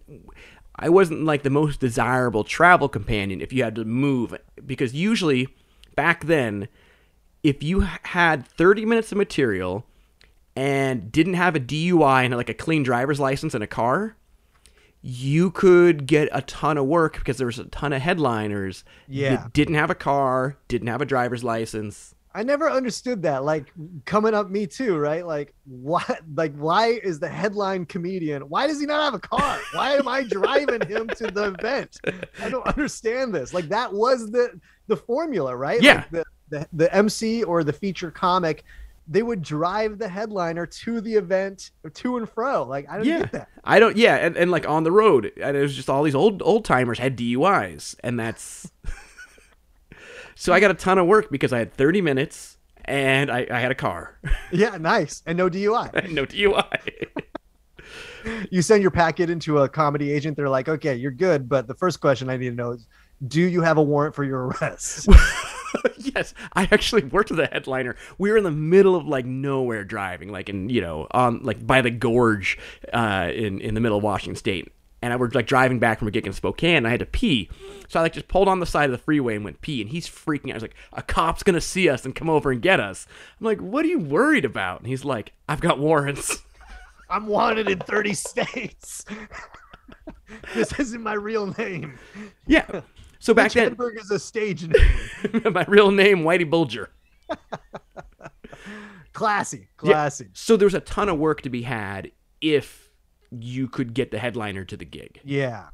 [0.77, 5.49] I wasn't like the most desirable travel companion if you had to move because usually
[5.97, 6.69] back then
[7.43, 9.87] if you had 30 minutes of material
[10.57, 14.17] and didn't have a DUI and like a clean driver's license and a car,
[15.01, 19.37] you could get a ton of work because there was a ton of headliners Yeah.
[19.37, 22.15] that didn't have a car, didn't have a driver's license.
[22.35, 23.45] I never understood that.
[23.45, 23.73] Like
[24.07, 25.27] coming up, me too, right?
[25.27, 26.21] Like what?
[26.35, 28.43] Like why is the headline comedian?
[28.49, 29.59] Why does he not have a car?
[29.75, 31.99] Why am I driving him to the event?
[32.41, 33.53] I don't understand this.
[33.53, 35.83] Like that was the the formula, right?
[35.83, 35.97] Yeah.
[35.97, 38.65] Like the, the the MC or the feature comic,
[39.09, 42.65] they would drive the headliner to the event, to and fro.
[42.65, 43.19] Like I don't yeah.
[43.21, 43.49] get that.
[43.65, 43.97] I don't.
[43.97, 46.65] Yeah, and, and like on the road, and it was just all these old old
[46.65, 48.71] timers had DUIs, and that's.
[50.35, 53.61] so I got a ton of work because I had 30 minutes and I, I
[53.61, 54.19] had a car,
[54.53, 55.23] Yeah, nice.
[55.27, 56.11] And no DUI.
[56.11, 57.09] no DUI.
[58.51, 60.37] You send your packet into a comedy agent.
[60.37, 62.87] They're like, okay, you're good, but the first question I need to know is,
[63.27, 65.09] do you have a warrant for your arrest?
[65.97, 67.97] yes, I actually worked with a headliner.
[68.19, 71.67] We were in the middle of like nowhere driving, like in you know on like
[71.67, 72.59] by the gorge
[72.93, 74.73] uh, in in the middle of Washington State.
[75.05, 76.77] And I was like driving back from a gig in Spokane.
[76.77, 77.51] And I had to pee,
[77.89, 79.81] so I like just pulled on the side of the freeway and went pee.
[79.81, 80.55] And he's freaking out.
[80.55, 83.07] He's like, "A cop's gonna see us and come over and get us."
[83.41, 86.43] I'm like, "What are you worried about?" And he's like, "I've got warrants."
[87.11, 89.05] I'm wanted in 30 states.
[90.55, 91.99] this isn't my real name.
[92.47, 92.81] yeah.
[93.23, 95.43] So back Mitch then, Hedberg is a stage name.
[95.53, 96.91] my real name, Whitey Bulger.
[99.13, 99.93] Classy, Yeah.
[99.93, 100.29] classy.
[100.33, 102.91] So there was a ton of work to be had if
[103.31, 105.21] you could get the headliner to the gig.
[105.23, 105.69] Yeah.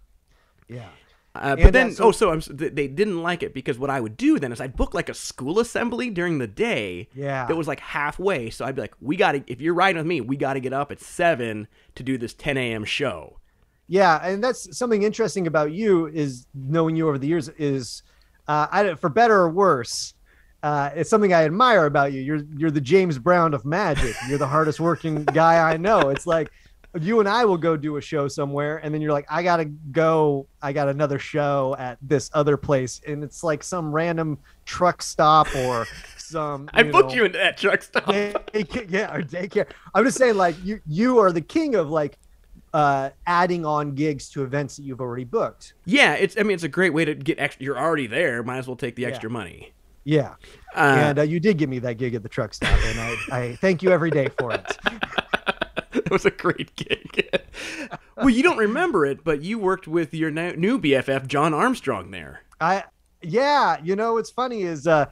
[0.69, 0.89] Yeah.
[1.35, 4.19] Uh, but then, so- oh, so I'm, they didn't like it because what I would
[4.19, 7.09] do then is I'd book like a school assembly during the day.
[7.15, 7.47] Yeah.
[7.47, 8.51] That was like halfway.
[8.51, 10.61] So I'd be like, we got to, if you're riding with me, we got to
[10.61, 12.85] get up at 7 to do this 10 a.m.
[12.85, 13.39] show.
[13.89, 18.03] Yeah, and that's something interesting about you is knowing you over the years is,
[18.47, 20.15] uh, I for better or worse,
[20.63, 22.21] uh, it's something I admire about you.
[22.21, 24.15] You're you're the James Brown of magic.
[24.29, 26.11] You're the hardest working guy I know.
[26.11, 26.51] It's like
[27.01, 29.67] you and I will go do a show somewhere, and then you're like, I gotta
[29.67, 30.47] go.
[30.61, 35.55] I got another show at this other place, and it's like some random truck stop
[35.55, 36.69] or some.
[36.75, 38.09] I booked know, you into that truck stop.
[38.13, 39.71] yeah, or daycare.
[39.95, 42.19] I'm just saying, like you, you are the king of like
[42.75, 45.75] uh adding on gigs to events that you've already booked.
[45.87, 47.65] yeah, it's, I mean, it's a great way to get extra.
[47.65, 48.43] You're already there.
[48.43, 49.09] Might as well take the Yeah.
[49.09, 49.73] extra money.
[50.05, 50.35] Yeah,
[50.75, 53.17] Uh, and uh, you did give me that gig at the truck stop, and I,
[53.31, 54.79] I thank you every day for it.
[55.93, 57.29] it was a great gig.
[58.17, 62.41] well, you don't remember it, but you worked with your new BFF, John Armstrong, there.
[62.61, 62.85] I,
[63.21, 65.07] yeah, you know what's funny is uh,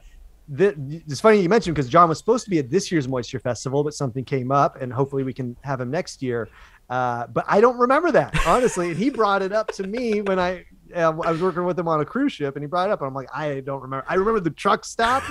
[0.57, 3.39] th- it's funny you mentioned because John was supposed to be at this year's Moisture
[3.39, 6.49] Festival, but something came up, and hopefully we can have him next year.
[6.89, 10.39] Uh, but I don't remember that honestly, and he brought it up to me when
[10.39, 10.65] I.
[10.95, 13.01] Uh, I was working with him on a cruise ship, and he brought it up,
[13.01, 14.05] and I'm like, I don't remember.
[14.07, 15.21] I remember the truck stop,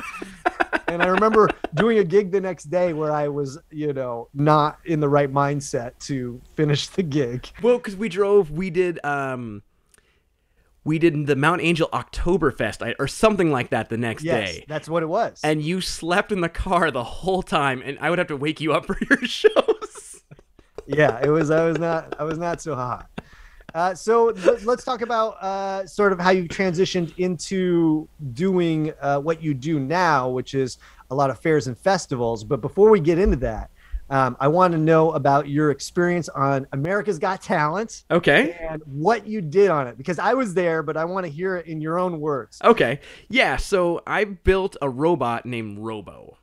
[0.88, 4.78] and I remember doing a gig the next day where I was, you know, not
[4.84, 7.48] in the right mindset to finish the gig.
[7.62, 9.62] Well, because we drove, we did, um,
[10.84, 14.64] we did the Mount Angel Oktoberfest or something like that the next Yes, day.
[14.68, 15.40] that's what it was.
[15.42, 18.60] And you slept in the car the whole time, and I would have to wake
[18.60, 19.75] you up for your shows.
[20.86, 21.50] Yeah, it was.
[21.50, 22.14] I was not.
[22.18, 23.08] I was not so hot.
[23.74, 29.18] Uh, so let- let's talk about uh, sort of how you transitioned into doing uh,
[29.20, 30.78] what you do now, which is
[31.10, 32.42] a lot of fairs and festivals.
[32.42, 33.70] But before we get into that,
[34.08, 38.56] um, I want to know about your experience on America's Got Talent Okay.
[38.60, 41.56] and what you did on it because I was there, but I want to hear
[41.56, 42.60] it in your own words.
[42.64, 43.00] Okay.
[43.28, 43.56] Yeah.
[43.56, 46.38] So I built a robot named Robo,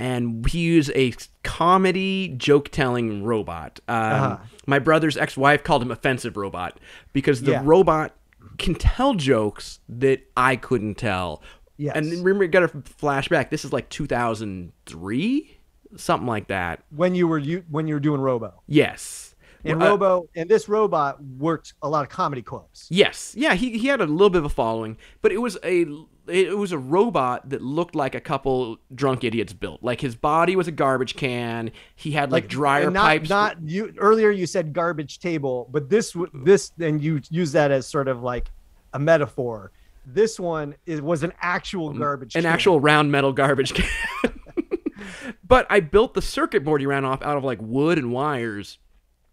[0.00, 1.12] and he was a
[1.44, 3.78] comedy joke telling robot.
[3.86, 4.36] Um, Uh-huh.
[4.66, 6.80] My brother's ex wife called him offensive robot
[7.12, 7.62] because the Yeah.
[7.64, 8.14] robot
[8.58, 11.42] can tell jokes that I couldn't tell.
[11.76, 11.96] Yes.
[11.96, 13.50] And remember, got a flashback.
[13.50, 15.58] This is like 2003,
[15.96, 16.82] something like that.
[16.90, 19.29] When you were you when you were doing Robo Yes.
[19.64, 22.86] And Uh, Robo and this robot worked a lot of comedy clubs.
[22.90, 25.86] Yes, yeah, he, he had a little bit of a following, but it was a
[26.26, 29.82] it was a robot that looked like a couple drunk idiots built.
[29.82, 31.72] Like his body was a garbage can.
[31.96, 33.28] He had like, dryer and not, pipes.
[33.28, 34.30] Not you earlier.
[34.30, 38.50] You said garbage table, but this this and you use that as sort of like
[38.92, 39.72] a metaphor.
[40.06, 42.34] This one is was an actual garbage.
[42.34, 42.52] Mm, an can.
[42.52, 43.88] actual round metal garbage can.
[45.46, 48.78] but I built the circuit board he ran off out of like wood and wires.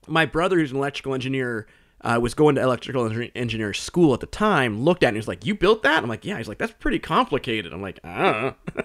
[0.08, 1.67] My brother, who's an electrical engineer,
[2.02, 4.82] uh, was going to electrical engineer, school at the time.
[4.82, 6.74] Looked at it and was like, "You built that?" I'm like, "Yeah." He's like, "That's
[6.74, 8.84] pretty complicated." I'm like, "I don't know."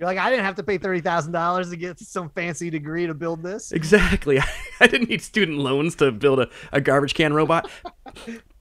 [0.00, 3.06] You're like, I didn't have to pay thirty thousand dollars to get some fancy degree
[3.08, 3.72] to build this.
[3.72, 4.38] Exactly.
[4.80, 7.68] I didn't need student loans to build a, a garbage can robot.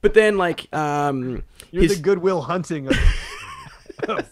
[0.02, 2.98] But then, like, um, You're his- the Goodwill Hunting of,
[4.10, 4.30] of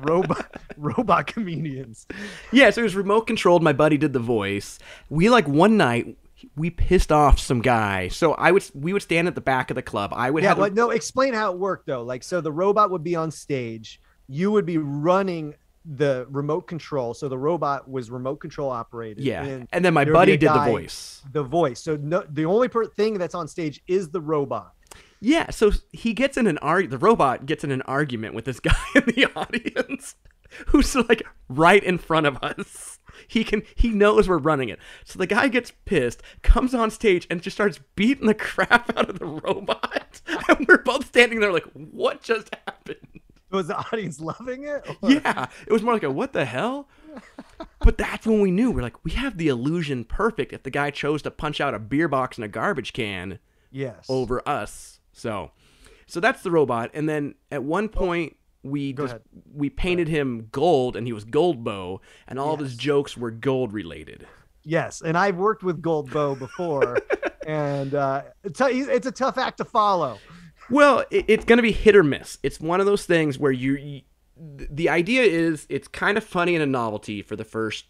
[0.00, 2.06] robot robot comedians.
[2.52, 3.62] yeah, so it was remote controlled.
[3.62, 4.78] My buddy did the voice.
[5.08, 6.16] We like one night
[6.56, 8.08] we pissed off some guy.
[8.08, 10.12] So I would we would stand at the back of the club.
[10.14, 12.02] I would Yeah, have but no, explain how it worked though.
[12.02, 17.14] Like, so the robot would be on stage, you would be running the remote control.
[17.14, 19.24] So the robot was remote control operated.
[19.24, 21.22] yeah, and and then my there would be buddy a did the voice.
[21.32, 21.82] the voice.
[21.82, 24.72] So no, the only per- thing that's on stage is the robot.
[25.22, 26.90] Yeah, so he gets in an arg.
[26.90, 30.14] The robot gets in an argument with this guy in the audience,
[30.68, 32.89] who's like right in front of us.
[33.28, 33.62] He can.
[33.74, 34.78] He knows we're running it.
[35.04, 39.08] So the guy gets pissed, comes on stage, and just starts beating the crap out
[39.10, 40.20] of the robot.
[40.48, 44.86] And we're both standing there like, "What just happened?" Was the audience loving it?
[45.02, 46.88] Or- Yeah, it was more like a "What the hell."
[47.80, 50.52] But that's when we knew we're like, we have the illusion perfect.
[50.52, 53.38] If the guy chose to punch out a beer box and a garbage can,
[53.72, 54.06] Yes.
[54.08, 55.00] over us.
[55.12, 55.50] So,
[56.06, 56.90] so that's the robot.
[56.94, 59.16] And then at one point we just,
[59.54, 63.72] we painted him gold, and he was Goldbow, and all of his jokes were gold
[63.72, 64.26] related.
[64.62, 66.98] Yes, and I've worked with Gold Bow before,
[67.46, 70.18] and uh, it's, a, it's a tough act to follow.
[70.68, 72.38] Well, it, it's going to be hit or miss.
[72.42, 74.02] It's one of those things where you, you,
[74.36, 77.86] the idea is it's kind of funny and a novelty for the first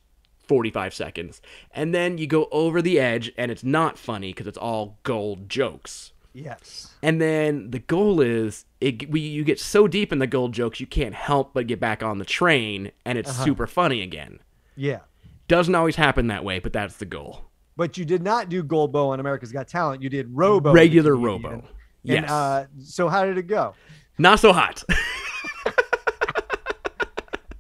[0.46, 4.58] 45 seconds, and then you go over the edge, and it's not funny because it's
[4.58, 6.12] all gold jokes.
[6.32, 6.94] Yes.
[7.02, 10.80] And then the goal is it we you get so deep in the gold jokes
[10.80, 13.44] you can't help but get back on the train and it's Uh-huh.
[13.44, 14.38] super funny again.
[14.76, 15.00] Yeah.
[15.48, 17.44] Doesn't always happen that way, but that's the goal.
[17.76, 20.02] But you did not do Gold Bow on America's Got Talent.
[20.02, 20.72] You did Robo.
[20.72, 21.16] Regular.
[21.16, 21.50] Robo.
[21.50, 21.62] And,
[22.02, 22.30] Yes.
[22.30, 23.74] uh, so how did it go?
[24.18, 24.82] Not so hot.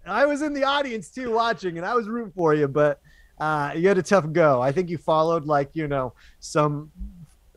[0.06, 3.00] I was in the audience too, watching, and I was rooting for you, but
[3.38, 4.60] uh, you had a tough go.
[4.60, 6.90] I think you followed like you know some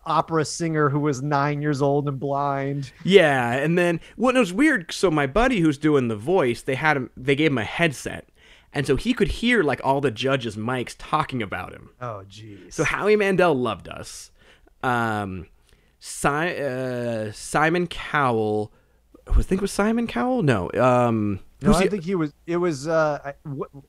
[0.06, 2.92] opera singer who was nine years old and blind.
[3.04, 4.92] yeah, and then well, it was weird.
[4.92, 7.10] So my buddy who's doing the voice, they had him.
[7.18, 8.28] They gave him a headset,
[8.74, 11.90] and so he could hear like all the judges' mics talking about him.
[12.02, 12.76] Oh, geez.
[12.76, 14.32] So Howie Mandel loved us.
[14.82, 15.48] Um,
[16.00, 18.74] si- uh, Simon Cowell,
[19.28, 20.44] I think it was Simon Cowell.
[20.44, 22.34] No, um, no, who's I the- think he was.
[22.46, 22.88] It was.
[22.88, 23.32] Uh,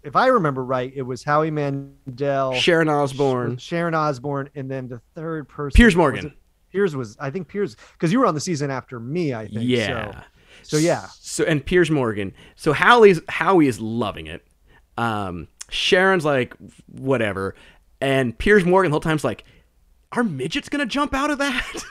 [0.03, 5.01] if I remember right, it was Howie Mandel, Sharon Osbourne, Sharon Osbourne, and then the
[5.15, 6.27] third person, Piers Morgan.
[6.27, 6.33] it-
[6.71, 7.17] Piers was.
[7.21, 9.35] I think Piers because you were on the season after me.
[9.35, 9.61] I think.
[9.63, 10.23] Yeah.
[10.63, 11.07] So, so yeah.
[11.21, 12.33] So and Piers Morgan.
[12.57, 14.45] So Howie's Howie is loving it.
[14.97, 16.55] Um, Sharon's like
[16.89, 17.55] whatever,
[18.01, 19.45] and Piers Morgan the whole time's like,
[20.17, 21.85] "Are midgets gonna jump out of that?"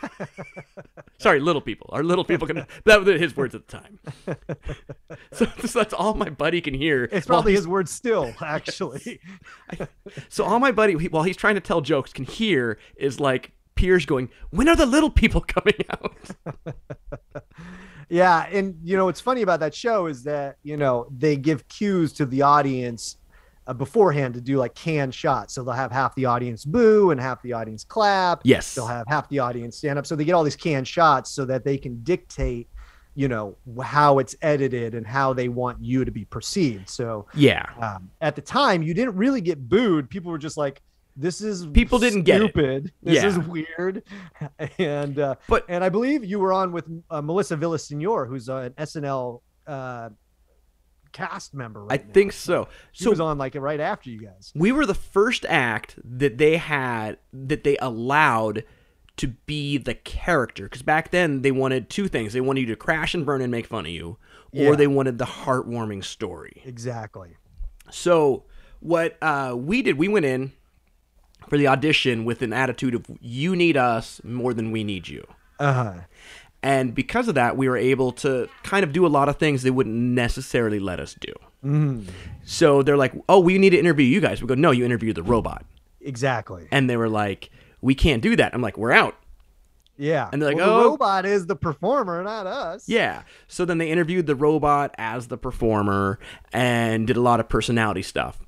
[1.20, 1.90] Sorry, little people.
[1.92, 2.68] Are little people gonna?
[2.86, 4.00] That was his words at the time.
[5.32, 7.06] so, so that's all my buddy can hear.
[7.12, 9.20] It's probably his words still, actually.
[10.30, 13.52] So all my buddy, he- while he's trying to tell jokes, can hear is like
[13.76, 16.76] Piers going, "When are the little people coming out?"
[18.10, 21.68] Yeah, and you know what's funny about that show is that you know they give
[21.68, 23.18] cues to the audience
[23.68, 25.54] uh, beforehand to do like canned shots.
[25.54, 28.42] So they'll have half the audience boo and half the audience clap.
[28.44, 28.76] Yes.
[28.76, 30.06] They'll have half the audience stand up.
[30.06, 32.68] So they get all these canned shots so that they can dictate,
[33.16, 36.90] you know, how it's edited and how they want you to be perceived.
[36.90, 37.66] So Yeah.
[37.80, 40.10] um, at the time, you didn't really get booed.
[40.10, 40.82] People were just like,
[41.16, 42.50] this is People didn't get it.
[42.52, 42.92] stupid.
[43.04, 43.28] This Yeah.
[43.28, 44.02] is weird.
[44.80, 48.72] And uh, But- and I believe you were on with uh, Melissa Villasenor, who's an
[48.78, 50.10] SNL uh,
[51.14, 51.86] cast member.
[51.90, 52.04] I now.
[52.14, 52.68] think so.
[52.92, 54.52] she So was on like right after you guys.
[54.56, 58.64] we were the first act that they had that they allowed
[59.16, 62.76] to be the character because back then they wanted two things they wanted you to
[62.76, 64.18] crash and burn and make fun of you
[64.52, 64.76] or Yeah.
[64.76, 67.38] they wanted the heartwarming story Exactly.
[67.92, 68.44] so
[68.80, 70.52] what uh, we did we went in
[71.48, 75.24] for the audition with an attitude of you need us more than we need you
[75.60, 75.94] Uh huh.
[76.64, 79.62] And because of that we were able to kind of do a lot of things
[79.62, 82.10] they wouldn't necessarily let us do Mm-hmm.
[82.44, 85.14] so they're like oh we need to interview you guys we go no you interview
[85.14, 85.66] the robot
[86.02, 86.68] Exactly.
[86.72, 87.50] and they were like,
[87.80, 89.16] "We can't do that." I'm like, "We're out."
[89.98, 90.28] Yeah.
[90.34, 92.90] And they're like, well, "Oh." the robot is the performer, not us.
[92.90, 93.22] Yeah.
[93.48, 96.20] So then they interviewed the robot as the performer
[96.52, 98.40] and did a lot of personality stuff,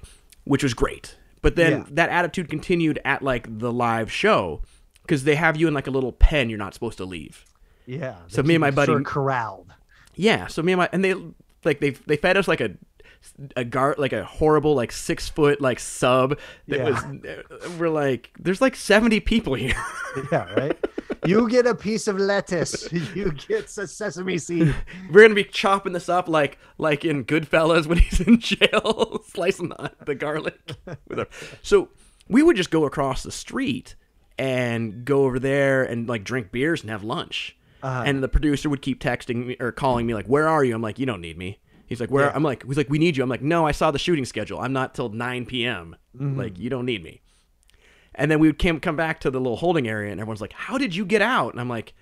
[0.43, 1.15] which was great.
[1.41, 1.83] But then Yeah.
[1.91, 4.61] that attitude continued at like the live show
[5.03, 7.45] because they have you in like a little pen you're not supposed to leave.
[7.85, 8.15] Yeah.
[8.27, 9.71] So me and my buddy- sort of corralled.
[10.15, 10.47] Yeah.
[10.47, 11.13] So me and my and they
[11.63, 12.71] like they they fed us like a
[13.55, 16.89] a guard like a horrible like six foot like sub that Yeah.
[16.89, 19.73] was we're like there's like 70 people here
[20.31, 20.53] Yeah.
[20.53, 20.77] Right.
[21.25, 22.87] you get a piece of lettuce.
[23.15, 24.75] You get a sesame seed.
[25.11, 29.69] We're gonna be chopping this up like like in Goodfellas when he's in jail, slicing
[29.69, 30.73] the, the garlic.
[31.63, 31.89] So
[32.29, 33.95] we would just go across the street
[34.37, 37.57] and go over there and like drink beers and have lunch.
[37.85, 38.03] Uh-huh.
[38.03, 40.81] And the producer would keep texting me or calling me like, "Where are you?" I'm
[40.81, 42.31] like, "You don't need me." He's like, "Where?" Yeah.
[42.33, 44.59] I'm like, "He's like, we need you." I'm like, "No, I saw the shooting schedule.
[44.59, 45.95] I'm not till 9 p.m.
[46.17, 46.39] Mm-hmm.
[46.39, 47.21] Like, you don't need me."
[48.15, 50.53] And then we would come come back to the little holding area, and everyone's like,
[50.53, 51.93] "How did you get out?" And I'm like,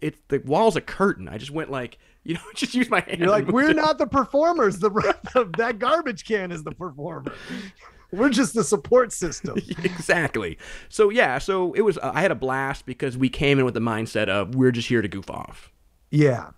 [0.00, 1.28] "It's the wall's a curtain.
[1.28, 3.98] I just went like, you know, just use my hand." You're like, we're it." not
[3.98, 4.78] the performers.
[4.78, 7.34] The, the that garbage can is the performer.
[8.12, 9.58] We're just the support system.
[9.84, 10.58] exactly.
[10.88, 11.98] So yeah, so it was.
[11.98, 14.88] Uh, I had a blast because we came in with the mindset of we're just
[14.88, 15.72] here to goof off.
[16.10, 16.50] Yeah.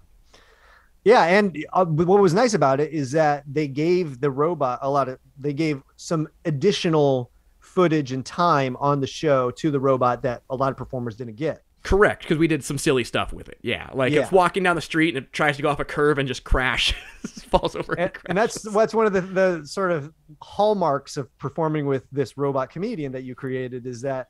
[1.04, 4.90] Yeah, and uh, what was nice about it is that they gave the robot a
[4.90, 7.30] lot of they gave some additional
[7.60, 11.36] footage and time on the show to the robot that a lot of performers didn't
[11.36, 11.62] get.
[11.88, 13.58] Correct, because we did some silly stuff with it.
[13.62, 14.20] Yeah, like Yeah.
[14.20, 16.44] it's walking down the street and it tries to go off a curve and just
[16.44, 16.94] crashes,
[17.50, 21.30] falls over and, And, and that's that's one of the, the sort of hallmarks of
[21.38, 24.28] performing with this robot comedian that you created is that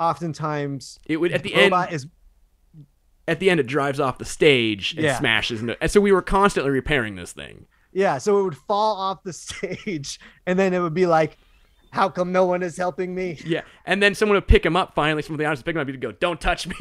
[0.00, 1.94] oftentimes it would at the robot end.
[1.96, 2.06] is
[3.28, 5.18] At the end, it drives off the stage and Yeah.
[5.18, 5.60] smashes.
[5.60, 7.66] Into, and so we were constantly repairing this thing.
[7.92, 11.36] yeah, so it would fall off the stage and then it would be like,
[11.94, 13.38] how come no one is helping me?
[13.46, 14.94] Yeah, and then someone would pick him up.
[14.94, 15.86] Finally, someone the audience would pick him up.
[15.88, 16.76] He'd go, "Don't touch me."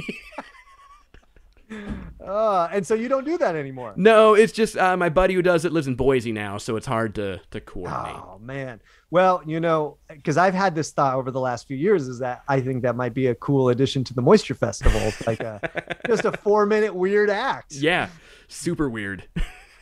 [2.23, 3.93] Uh, and so you don't do that anymore.
[3.95, 6.85] no, it's just uh, my buddy who does it lives in Boise now, so it's
[6.85, 8.15] hard to to coordinate.
[8.15, 8.81] Oh man.
[9.11, 12.41] Well, you know, because I've had this thought over the last few years is that
[12.47, 15.61] I think that might be a cool addition to the Moisture Festival, like a
[16.07, 17.73] just a four minute weird act.
[17.75, 18.09] Yeah,
[18.47, 19.23] super weird.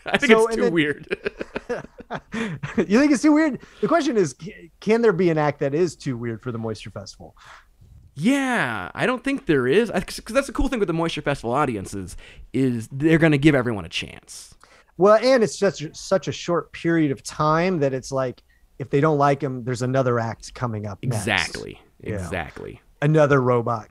[0.06, 1.08] I think So, it's too then- weird.
[2.78, 3.62] you think it's too weird?
[3.80, 4.36] The question is,
[4.80, 7.36] can there be an act that is too weird for the Moisture Festival?
[8.16, 11.54] yeah, I don't think there is, because that's the cool thing with the Moisture Festival
[11.54, 12.18] audiences
[12.54, 14.54] is they're going to give everyone a chance.
[14.98, 18.44] Well, and it's just such a short period of time that it's like
[18.80, 21.00] if they don't like him, there's another act coming up.
[21.02, 21.18] next.
[21.18, 21.80] Exactly.
[22.04, 22.82] Exactly.
[23.02, 23.90] Another robot,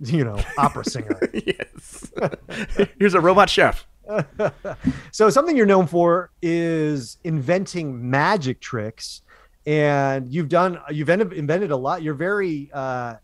[0.00, 1.18] you know, opera singer.
[1.34, 2.12] yes.
[2.98, 3.86] Here's a robot chef.
[5.12, 9.22] So something you're known for is inventing magic tricks,
[9.64, 12.02] and you've done you've invented, a lot.
[12.02, 13.14] You're very uh,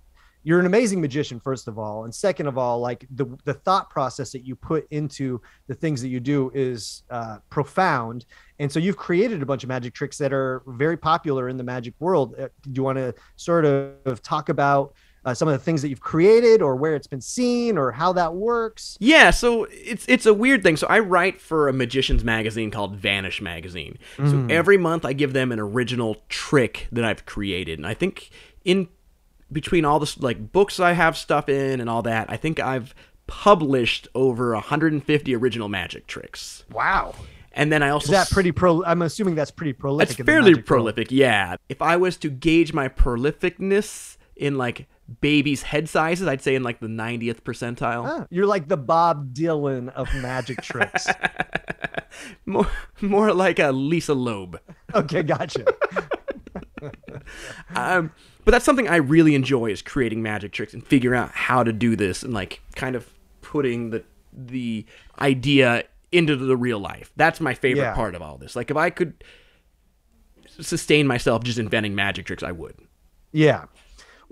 [0.43, 3.91] you're an amazing magician, first of all, and second of all, like the the thought
[3.91, 8.25] process that you put into the things that you do is uh, profound.
[8.59, 11.65] And so you've created a bunch of magic tricks that are very popular in the
[11.65, 12.35] magic world.
[12.39, 14.95] Uh, Do you want to sort of talk about?
[15.25, 18.13] Uh, some of the things that you've created, or where it's been seen, or how
[18.13, 18.97] that works.
[19.01, 20.77] Yeah, so it's it's a weird thing.
[20.77, 23.99] So I write for a magician's magazine called Vanish Magazine.
[24.17, 28.31] So every month I give them an original trick that I've created, and I think
[28.65, 28.89] in
[29.53, 32.95] between all this like books I have stuff in and all that, I think I've
[33.27, 36.65] published over 150 original magic tricks.
[36.73, 37.15] Wow.
[37.53, 38.85] And then I also Is that pretty pro?
[38.85, 40.11] I'm assuming that's pretty prolific.
[40.11, 40.67] It's the fairly magic world.
[40.67, 41.57] prolific, yeah.
[41.69, 44.87] If I was to gauge my prolificness in like
[45.21, 48.27] babies' head sizes, I'd say in like the 90th percentile.
[48.31, 51.07] You're like the Bob Dylan of magic tricks.
[52.47, 52.67] More,
[53.01, 54.61] more like a Lisa Loeb.
[54.95, 55.65] okay, gotcha.
[57.77, 58.13] Um,
[58.45, 61.73] but that's something I really enjoy is creating magic tricks and figuring out how to
[61.73, 63.09] do this and like kind of
[63.41, 64.85] putting the the
[65.21, 67.13] idea into the real life.
[67.17, 67.95] That's my favorite Yeah.
[67.95, 68.57] part of all this.
[68.57, 69.23] Like if I could
[70.49, 72.75] sustain myself just inventing magic tricks, I would.
[73.33, 73.65] Yeah.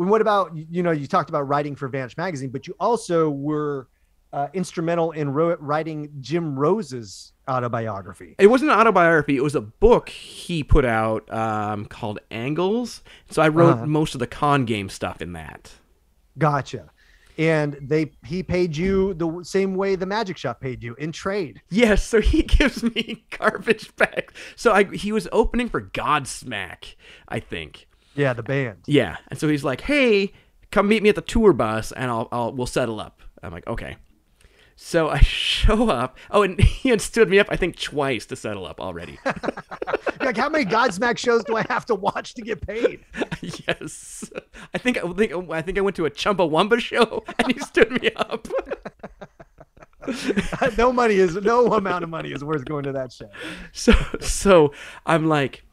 [0.08, 3.88] What about you know you talked about writing for Vanish magazine, but you also were
[4.32, 8.36] uh, instrumental in ro- writing Jim Rose's autobiography.
[8.38, 9.36] It wasn't an autobiography.
[9.36, 13.02] It was a book he put out um, called Angles.
[13.30, 13.86] So I wrote Uh-huh.
[13.86, 15.72] most of the con game stuff in that.
[16.38, 16.90] Gotcha.
[17.38, 21.60] And they he paid you the same way the Magic Shop paid you in trade.
[21.70, 24.32] Yes, so he gives me garbage bags.
[24.56, 26.94] So I, he was opening for Godsmack,
[27.28, 27.88] I think.
[28.14, 28.78] Yeah, the band.
[28.86, 30.32] Yeah, and so he's like, "Hey,
[30.70, 33.66] come meet me at the tour bus, and I'll, I'll we'll settle up." I'm like,
[33.66, 33.96] "Okay."
[34.82, 36.16] So I show up.
[36.30, 39.18] Oh, and he had stood me up, I think, twice to settle up already.
[40.20, 43.00] Like, how many Godsmack shows do I have to watch to get paid?
[43.40, 44.30] yes,
[44.74, 47.90] I think I think I think I went to a Chumbawamba show, and he stood
[48.02, 48.46] me up.
[50.76, 53.30] no money is no amount of money is worth going to that show.
[53.72, 54.74] so so
[55.06, 55.64] I'm like,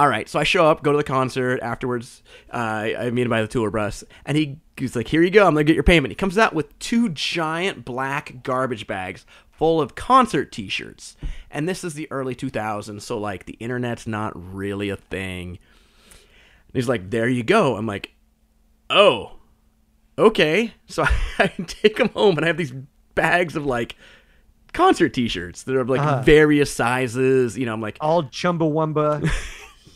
[0.00, 0.28] all right.
[0.28, 1.60] So I show up, go to the concert.
[1.62, 2.22] Afterwards,
[2.52, 5.46] uh, I meet him by the tour bus, and he, he's like, "Here you go.
[5.46, 9.78] I'm gonna get your payment." He comes out with two giant black garbage bags full
[9.80, 11.16] of concert T-shirts,
[11.50, 15.58] and this is the early 2000s, so like the internet's not really a thing.
[16.08, 18.12] And he's like, "There you go." I'm like,
[18.88, 19.32] "Oh,
[20.18, 21.04] okay." So
[21.38, 22.72] I, take them home, and I have these
[23.14, 23.96] bags of like
[24.72, 26.22] concert T-shirts that are of like Uh-huh.
[26.22, 27.58] various sizes.
[27.58, 29.28] You know, I'm like, All Chumbawamba.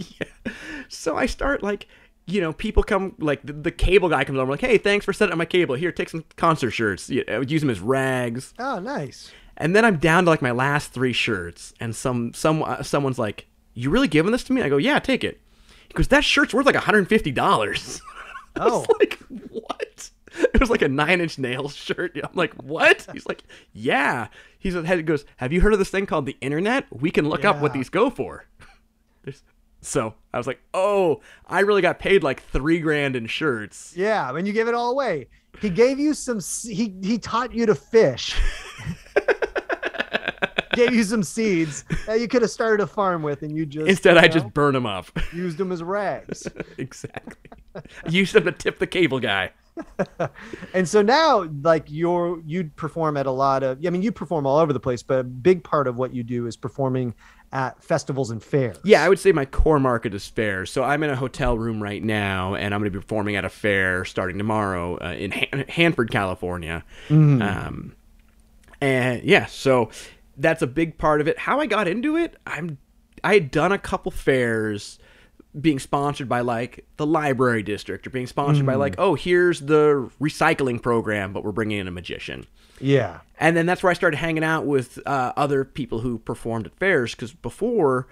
[0.89, 1.87] so I start like,
[2.27, 5.13] you know, people come like the, the cable guy comes over like, hey, thanks for
[5.13, 5.75] setting up my cable.
[5.75, 7.09] Here, take some concert shirts.
[7.11, 8.55] You I would use them as rags.
[8.59, 9.31] oh, nice.
[9.57, 13.21] And then I'm down to like my last three shirts, and some some uh, someone's
[13.21, 15.41] like, "You really giving this to me?" I go, "Yeah, take it."
[15.87, 18.03] He goes, "That shirt's worth like 150 dollars."
[18.57, 18.81] I Oh.
[18.81, 19.19] was like,
[19.51, 20.11] "What?"
[20.53, 22.19] It was like a Nine Inch Nails shirt.
[22.25, 24.27] I'm like, "What?" He's like, "Yeah."
[24.59, 26.87] He's he goes, "Have you heard of this thing called the internet?
[26.91, 28.47] We can look up what these go for."
[29.23, 29.43] There's,
[29.85, 34.35] so I was like, "Oh, I really got paid like three grand in shirts." Yeah,
[34.35, 35.29] and you gave it all away.
[35.61, 36.41] He gave you some.
[36.63, 38.35] He he taught you to fish.
[40.75, 43.87] gave you some seeds that you could have started a farm with, and you just
[43.87, 45.07] Instead, you I just burn them up.
[45.33, 46.47] used them as rags.
[46.79, 47.51] exactly.
[48.09, 49.51] used them to tip the cable guy.
[50.73, 53.85] And so now, like you're you'd perform at a lot of.
[53.85, 56.23] I mean, you perform all over the place, but a big part of what you
[56.23, 57.15] do is performing
[57.55, 58.77] at festivals and fairs.
[58.83, 60.73] Yeah, I would say my core market is fairs.
[60.73, 63.45] So I'm in a hotel room right now, and I'm going to be performing at
[63.45, 66.85] a fair starting tomorrow uh, in Han- Hanford, California.
[67.09, 67.95] Um,
[68.81, 69.91] and yeah, so
[70.37, 71.39] that's a big part of it.
[71.39, 72.77] How I got into it, I'm
[73.23, 74.99] I had done a couple fairs
[75.61, 80.11] being sponsored by like the library district or being sponsored by like oh here's the
[80.21, 82.45] recycling program but we're bringing in a magician
[82.81, 83.21] Yeah.
[83.39, 86.75] and then that's where I started hanging out with uh, other people who performed at
[86.79, 88.09] fairs because before,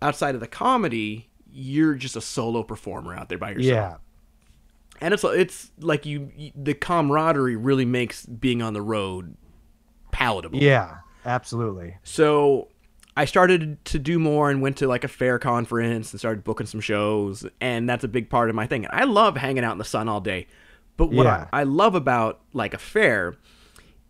[0.00, 3.64] outside of the comedy, you're just a solo performer out there by yourself.
[3.66, 3.96] Yeah.
[5.00, 9.36] and it's it's like you the camaraderie really makes being on the road
[10.10, 10.58] palatable.
[10.58, 10.96] Yeah.
[11.24, 11.96] Absolutely.
[12.02, 12.68] So
[13.16, 16.66] I started to do more and went to like a fair conference and started booking
[16.66, 18.84] some shows, and that's a big part of my thing.
[18.86, 20.46] And I love hanging out in the sun all day,
[20.96, 21.48] but what Yeah.
[21.52, 23.34] I, I love about like a fair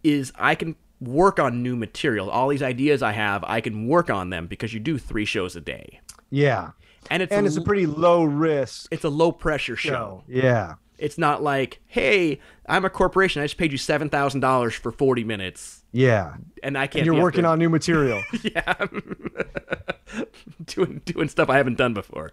[0.05, 2.31] is I can work on new material.
[2.31, 5.57] All these ideas I have, I can work on them because you do three shows
[5.57, 6.01] a day,
[6.31, 6.71] Yeah.
[7.11, 9.91] and it's And a, it's a pretty low risk it's a low pressure show.
[9.91, 10.25] show.
[10.29, 10.75] Yeah.
[10.99, 12.39] It's not like, hey,
[12.69, 13.43] I'm a corporation.
[13.43, 16.35] I just paid you seven thousand dollars for forty minutes, Yeah.
[16.63, 17.07] and I can't.
[17.07, 18.23] And you're working there- on new material.
[18.43, 18.75] yeah
[20.67, 22.31] doing doing stuff i haven't done before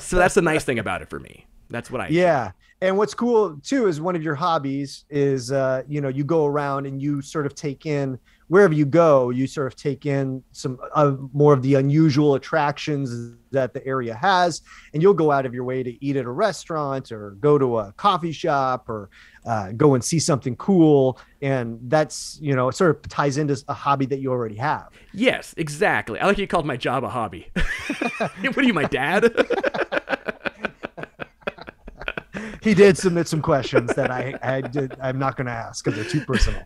[0.00, 2.52] so that's the nice thing about it for me that's what i Yeah.
[2.82, 6.44] And what's cool too is one of your hobbies is uh, you know, you go
[6.44, 8.18] around and you sort of take in
[8.48, 13.36] wherever you go, you sort of take in some uh, more of the unusual attractions
[13.50, 16.30] that the area has, and you'll go out of your way to eat at a
[16.30, 19.10] restaurant or go to a coffee shop or
[19.46, 23.60] uh, go and see something cool, and that's you know, it sort of ties into
[23.68, 24.88] a hobby that you already have.
[25.12, 27.50] yes exactly i like you called my job a hobby
[28.18, 29.32] what are you my dad
[32.62, 35.96] He did submit some questions that I I did I'm not going to ask because
[35.98, 36.62] they're too personal.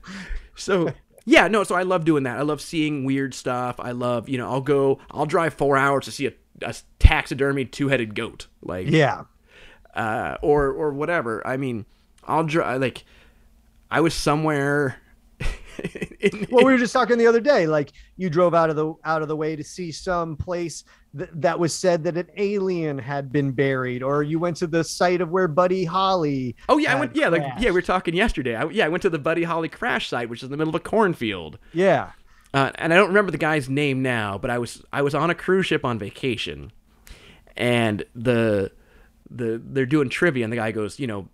[0.57, 0.89] so
[1.27, 4.39] yeah no so i love doing that i love seeing weird stuff i love you
[4.39, 8.87] know i'll go i'll drive four hours to see a, a taxidermied two-headed goat like
[8.89, 9.25] Yeah.
[9.95, 11.45] uh, or or whatever.
[11.47, 11.85] I mean,
[12.25, 13.05] I'll drive like
[13.91, 14.99] I was somewhere.
[16.21, 18.95] in, well we were just talking the other day like you drove out of the
[19.05, 20.85] out of the way to see some place
[21.17, 24.85] th- that was said that an alien had been buried or you went to the
[24.85, 27.17] site of where buddy holly oh yeah, I went.
[27.17, 28.55] Yeah, like yeah, we were talking yesterday.
[28.55, 30.75] I, yeah, I went to the Buddy Holly crash site, which is in the middle
[30.75, 31.59] of a cornfield.
[31.73, 32.13] yeah
[32.53, 35.31] Uh, and I don't remember the guy's name now, but I was I was on
[35.31, 36.73] a cruise ship on vacation,
[37.57, 38.73] and the
[39.31, 41.29] the they're doing trivia, and the guy goes, you know,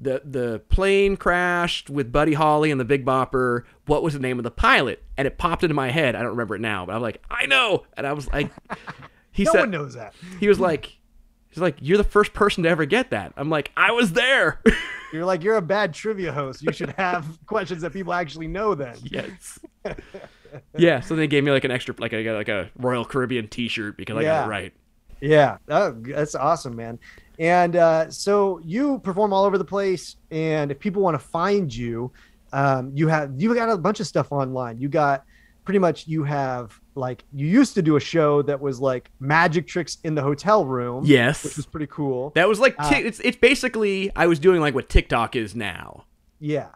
[0.00, 3.64] the the plane crashed with Buddy Holly and the Big Bopper.
[3.86, 5.02] What was the name of the pilot?
[5.16, 6.14] And it popped into my head.
[6.14, 7.84] I don't remember it now, but I'm like, I know.
[7.96, 8.50] And I was like,
[9.32, 10.14] he no said, one knows that.
[10.38, 10.98] he was like,
[11.50, 13.32] he's like, you're the first person to ever get that.
[13.36, 14.62] I'm like, I was there.
[15.10, 16.60] You're like you're a bad trivia host.
[16.62, 18.74] You should have questions that people actually know.
[18.74, 19.58] Then yes.
[20.76, 21.00] yeah.
[21.00, 23.96] So they gave me like an extra, like I got like a Royal Caribbean T-shirt
[23.96, 24.74] because I got it right.
[25.22, 26.98] Yeah, oh, that's awesome, man.
[27.38, 31.72] And uh, so you perform all over the place, and if people want to find
[31.74, 32.10] you,
[32.52, 34.78] um, you have you got a bunch of stuff online.
[34.80, 35.24] You got
[35.64, 39.66] pretty much you have like you used to do a show that was like magic
[39.68, 41.04] tricks in the hotel room.
[41.04, 41.44] Yes.
[41.44, 42.32] which was pretty cool.
[42.34, 46.06] That was like Uh, it's it's basically I was doing like what TikTok is now.
[46.40, 46.68] yeah,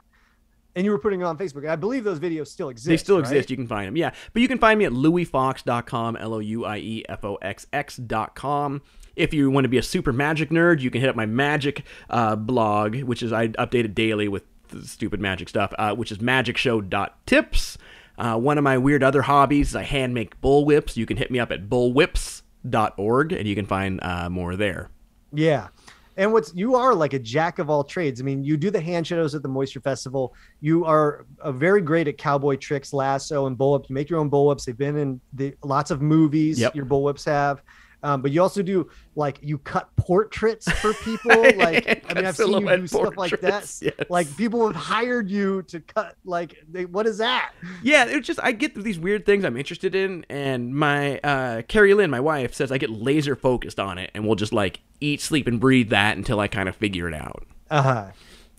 [0.76, 1.68] and you were putting it on Facebook.
[1.68, 2.88] I believe those videos still exist.
[2.88, 3.22] They still right?
[3.24, 3.50] exist.
[3.50, 3.96] You can find them.
[3.96, 7.34] Yeah, but you can find me at louiefoxx.com, L O U I E F O
[7.36, 8.82] X X.com.
[9.16, 11.84] If you want to be a super magic nerd, you can hit up my magic
[12.10, 16.10] uh, blog, which is I update it daily with the stupid magic stuff, uh, which
[16.10, 17.78] is magicshow.tips.
[18.18, 20.96] Uh, one of my weird other hobbies is I hand make bullwhips.
[20.96, 24.90] You can hit me up at bullwhips.org and you can find uh, more there.
[25.32, 25.68] Yeah.
[26.16, 28.20] And what's you are like a jack of all trades.
[28.20, 30.34] I mean, you do the hand shadows at the Moisture Festival.
[30.60, 33.88] You are very great at cowboy tricks, lasso, and bullwhips.
[33.88, 34.66] You make your own bullwhips.
[34.66, 36.60] They've been in the, lots of movies.
[36.60, 36.76] Yep.
[36.76, 37.62] Your bullwhips have.
[38.04, 41.30] Um, but you also do like you cut portraits for people.
[41.56, 43.78] Like I mean, I've seen you do stuff like that.
[43.82, 43.94] yes.
[44.08, 46.16] Like people have hired you to cut.
[46.24, 47.52] Like they, what is that?
[47.82, 51.94] Yeah, it's just I get these weird things I'm interested in, and my uh, Carrie
[51.94, 55.20] Lynn, my wife, says I get laser focused on it, and we'll just like eat,
[55.20, 57.46] sleep, and breathe that until I kind of figure it out.
[57.70, 58.10] Uh huh.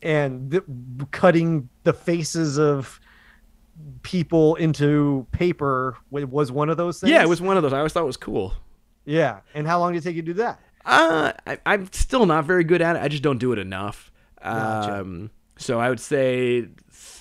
[0.01, 0.63] And the,
[1.11, 2.99] cutting the faces of
[4.01, 7.11] people into paper was one of those things.
[7.11, 7.73] Yeah, it was one of those.
[7.73, 8.53] I always thought it was cool.
[9.05, 9.39] Yeah.
[9.53, 10.59] And how long did it take you to do that?
[10.85, 13.01] Uh, I, I'm still not very good at it.
[13.01, 14.11] I just don't do it enough.
[14.43, 15.01] Gotcha.
[15.01, 16.67] Um, so I would say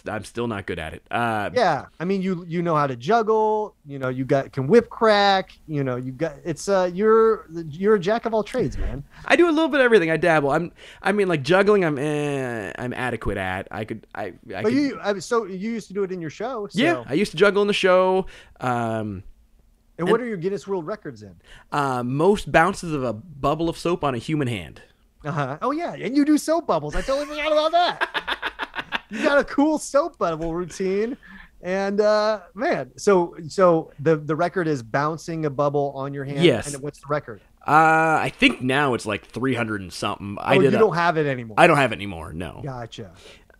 [0.09, 1.03] I'm still not good at it.
[1.11, 1.87] Uh, Yeah.
[2.01, 3.77] I mean, you you know how to juggle.
[3.87, 5.53] You know, you got can whip crack.
[5.69, 9.05] You know, you got it's uh you're you're a jack of all trades, man.
[9.27, 10.11] I do a little bit of everything.
[10.11, 10.51] I dabble.
[10.51, 10.73] I'm.
[11.03, 11.85] I mean, like juggling.
[11.85, 11.99] I'm.
[11.99, 13.69] Eh, I'm adequate at.
[13.71, 14.07] I could.
[14.15, 14.25] I.
[14.25, 16.67] I But could, you I, so you used to do it in your show.
[16.69, 16.81] So.
[16.83, 17.05] yeah.
[17.07, 18.27] I used to juggle in the show.
[18.59, 19.23] Um,
[19.99, 21.35] And what are your Guinness World Records in?
[21.71, 24.83] uh, most bounces of a bubble of soap on a human hand.
[25.25, 25.59] Uh huh.
[25.63, 26.97] Oh yeah, and you do soap bubbles.
[26.97, 29.03] I totally forgot about that.
[29.11, 31.17] you got a cool soap bubble routine,
[31.61, 36.43] and uh, man, so so the the record is bouncing a bubble on your hand.
[36.43, 36.75] Yes.
[36.75, 37.41] And what's the record?
[37.65, 40.37] Uh, I think now it's like 300 and something.
[40.41, 40.73] I oh, did.
[40.73, 41.55] you a- don't have it anymore.
[41.59, 42.33] I don't have it anymore.
[42.33, 42.61] No.
[42.65, 43.13] Gotcha.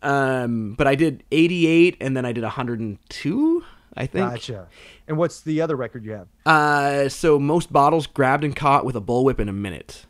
[0.03, 3.65] Um, but I did 88, and then I did 102.
[3.97, 4.31] I think.
[4.31, 4.69] Gotcha.
[5.07, 6.29] And what's the other record you have?
[6.47, 10.07] Uh, so most bottles grabbed and caught with a bullwhip in a minute.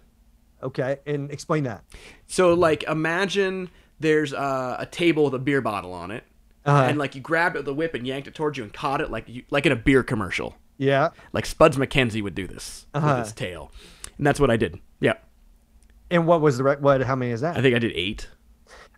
[0.63, 1.83] Okay, and explain that.
[2.29, 6.23] So like, imagine there's uh, a table with a beer bottle on it,
[6.65, 6.85] Uh-huh.
[6.89, 9.01] and like you grabbed it with the whip and yanked it towards you and caught
[9.01, 10.55] it like you, like in a beer commercial.
[10.79, 11.11] Yeah.
[11.33, 13.07] Like Spuds MacKenzie would do this Uh-huh.
[13.17, 13.73] with his tail,
[14.19, 14.79] and that's what I did.
[15.01, 15.15] Yeah,
[16.11, 17.01] And what was the rec- what?
[17.03, 17.57] How many is that?
[17.57, 18.29] I think I did eight.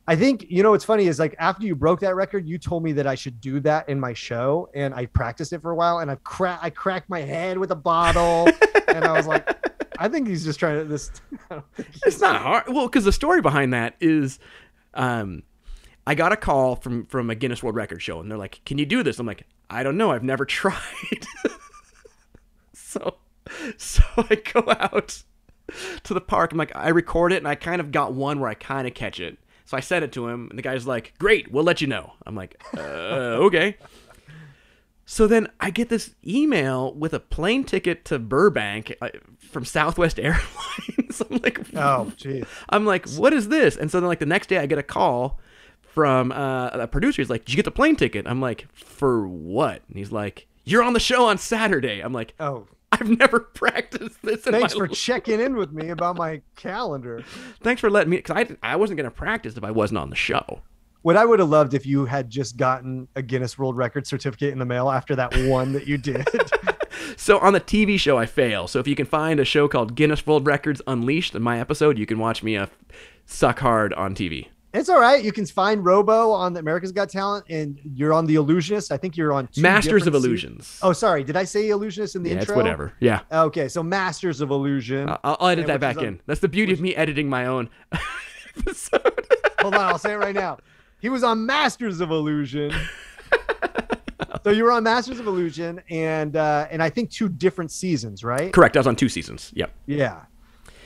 [0.06, 2.82] I think you know what's funny is like after you broke that record, you told
[2.82, 5.74] me that I should do that in my show, and I practiced it for a
[5.74, 8.48] while, and I cra- I cracked my head with a bottle,
[8.88, 9.48] and I was like,
[9.98, 11.10] I think he's just trying to this.
[11.50, 12.64] I don't think It's not hard.
[12.68, 14.38] Well, because the story behind that is,
[14.92, 15.42] um,
[16.06, 18.76] I got a call from from a Guinness World Record show, and they're like, "Can
[18.76, 20.10] you do this?" I'm like, "I don't know.
[20.10, 21.26] I've never tried."
[22.74, 23.16] so,
[23.78, 25.22] so I go out
[26.02, 26.52] to the park.
[26.52, 28.92] I'm like, I record it, and I kind of got one where I kind of
[28.92, 29.38] catch it.
[29.64, 32.12] So I sent it to him, and the guy's like, "Great, we'll let you know."
[32.26, 32.80] I'm like, uh,
[33.46, 33.76] "Okay."
[35.06, 40.18] So then I get this email with a plane ticket to Burbank uh, from Southwest
[40.18, 41.20] Airlines.
[41.30, 43.76] I'm like, Oh, jeez." I'm like, what is this?
[43.76, 45.38] And so then like the next day I get a call
[45.82, 47.20] from uh, a producer.
[47.20, 48.26] He's like, did you get the plane ticket?
[48.26, 49.82] I'm like, for what?
[49.88, 52.00] And he's like, you're on the show on Saturday.
[52.00, 52.66] I'm like, Oh,
[53.00, 54.46] I've never practiced this.
[54.46, 57.22] In thanks for life." checking in with me about my calendar.
[57.62, 60.16] thanks for letting me because I I wasn't gonna practice if I wasn't on the
[60.16, 60.60] show.
[61.02, 64.52] What I would have loved if you had just gotten a Guinness World Record certificate
[64.52, 66.26] in the mail after that one that you did.
[67.16, 68.66] So on the TV show, I fail.
[68.66, 71.98] So if you can find a show called Guinness World Records Unleashed in my episode,
[71.98, 72.66] you can watch me uh,
[73.26, 74.48] suck hard on TV.
[74.74, 75.22] It's all right.
[75.22, 78.90] You can find Robo on the America's Got Talent, and you're on The Illusionist.
[78.90, 80.80] I think you're on two Masters of Illusions.
[80.82, 81.22] Oh, sorry.
[81.22, 82.54] Did I say Illusionist in the yeah, intro?
[82.54, 82.92] it's whatever.
[82.98, 83.20] Yeah.
[83.30, 85.08] Okay, so Masters of Illusion.
[85.08, 86.20] I'll, I'll edit that which back on- in.
[86.26, 87.70] That's the beauty of me editing my own
[88.58, 89.26] episode.
[89.60, 90.58] Hold on, I'll say it right now.
[91.00, 92.72] He was on Masters of Illusion.
[94.42, 98.24] so you were on Masters of Illusion, and uh, and I think two different seasons,
[98.24, 98.52] right?
[98.52, 98.76] Correct.
[98.76, 99.52] I was on two seasons.
[99.54, 99.72] Yep.
[99.86, 100.22] Yeah.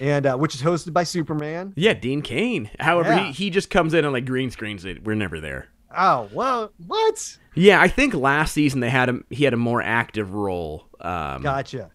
[0.00, 1.72] And uh, which is hosted by Superman.
[1.76, 2.70] Yeah, Dean Cain.
[2.78, 3.26] However, Yeah.
[3.26, 5.04] he, he just comes in and like green screens it.
[5.04, 5.68] We're never there.
[5.96, 7.38] Oh well, what?
[7.54, 9.24] Yeah, I think last season they had him.
[9.30, 10.86] He had a more active role.
[11.00, 11.90] Um, Gotcha.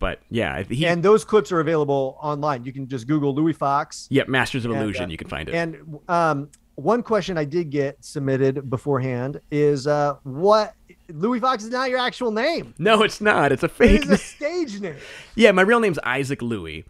[0.00, 0.86] But yeah, he.
[0.86, 2.64] And those clips are available online.
[2.64, 4.06] You can just Google Louie Foxx.
[4.10, 5.04] yeah, Masters of and, Illusion.
[5.04, 5.54] uh, you can find it.
[5.54, 10.74] And um, one question I did get submitted beforehand is uh, what
[11.08, 12.74] Louie Foxx is not your actual name.
[12.78, 13.50] no, it's not.
[13.52, 14.04] It's a fake.
[14.04, 14.96] is a stage name.
[15.34, 16.84] Yeah, my real name's Isaac Louis.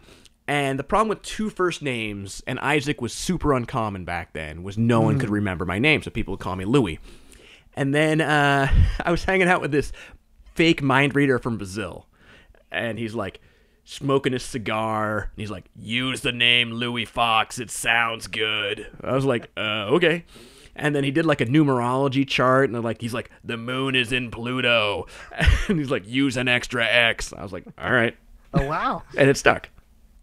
[0.48, 4.78] And the problem with two first names, and Isaac was super uncommon back then, was
[4.78, 6.98] no one could remember my name, so people would call me Louie.
[7.76, 8.72] And then uh,
[9.04, 9.92] I was hanging out with this
[10.54, 12.06] fake mind reader from Brazil,
[12.72, 13.40] and he's like
[13.84, 17.58] smoking his cigar, and he's like, "Use the name Louie Fox.
[17.58, 20.24] It sounds good." I was like, "Uh, okay."
[20.74, 24.12] And then he did like a numerology chart, and like he's like, "The moon is
[24.12, 25.08] in Pluto,"
[25.68, 28.16] and he's like, "Use an extra X." I was like, "All right,"
[28.54, 29.02] Oh wow!
[29.14, 29.68] and it stuck.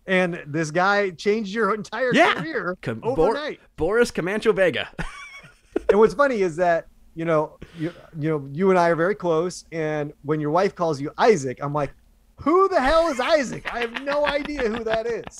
[0.07, 2.35] And this guy changed your entire Yeah.
[2.35, 3.59] career Com- Bor- overnight.
[3.75, 4.89] Boris Camacho Vega.
[5.89, 9.15] and what's funny is that you know you you know you and I are very
[9.15, 11.91] close, and when your wife calls you Isaac, I'm like,
[12.41, 13.73] who the hell is Isaac?
[13.73, 15.39] I have no idea who that is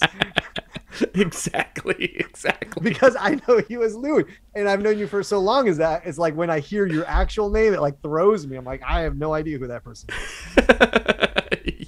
[1.14, 2.82] exactly, exactly.
[2.82, 4.24] because I know you as Louie,
[4.56, 6.04] and I've known you for so long as that.
[6.06, 8.56] It's like when I hear your actual name, it like throws me.
[8.56, 11.42] I'm like, I have no idea who that person is.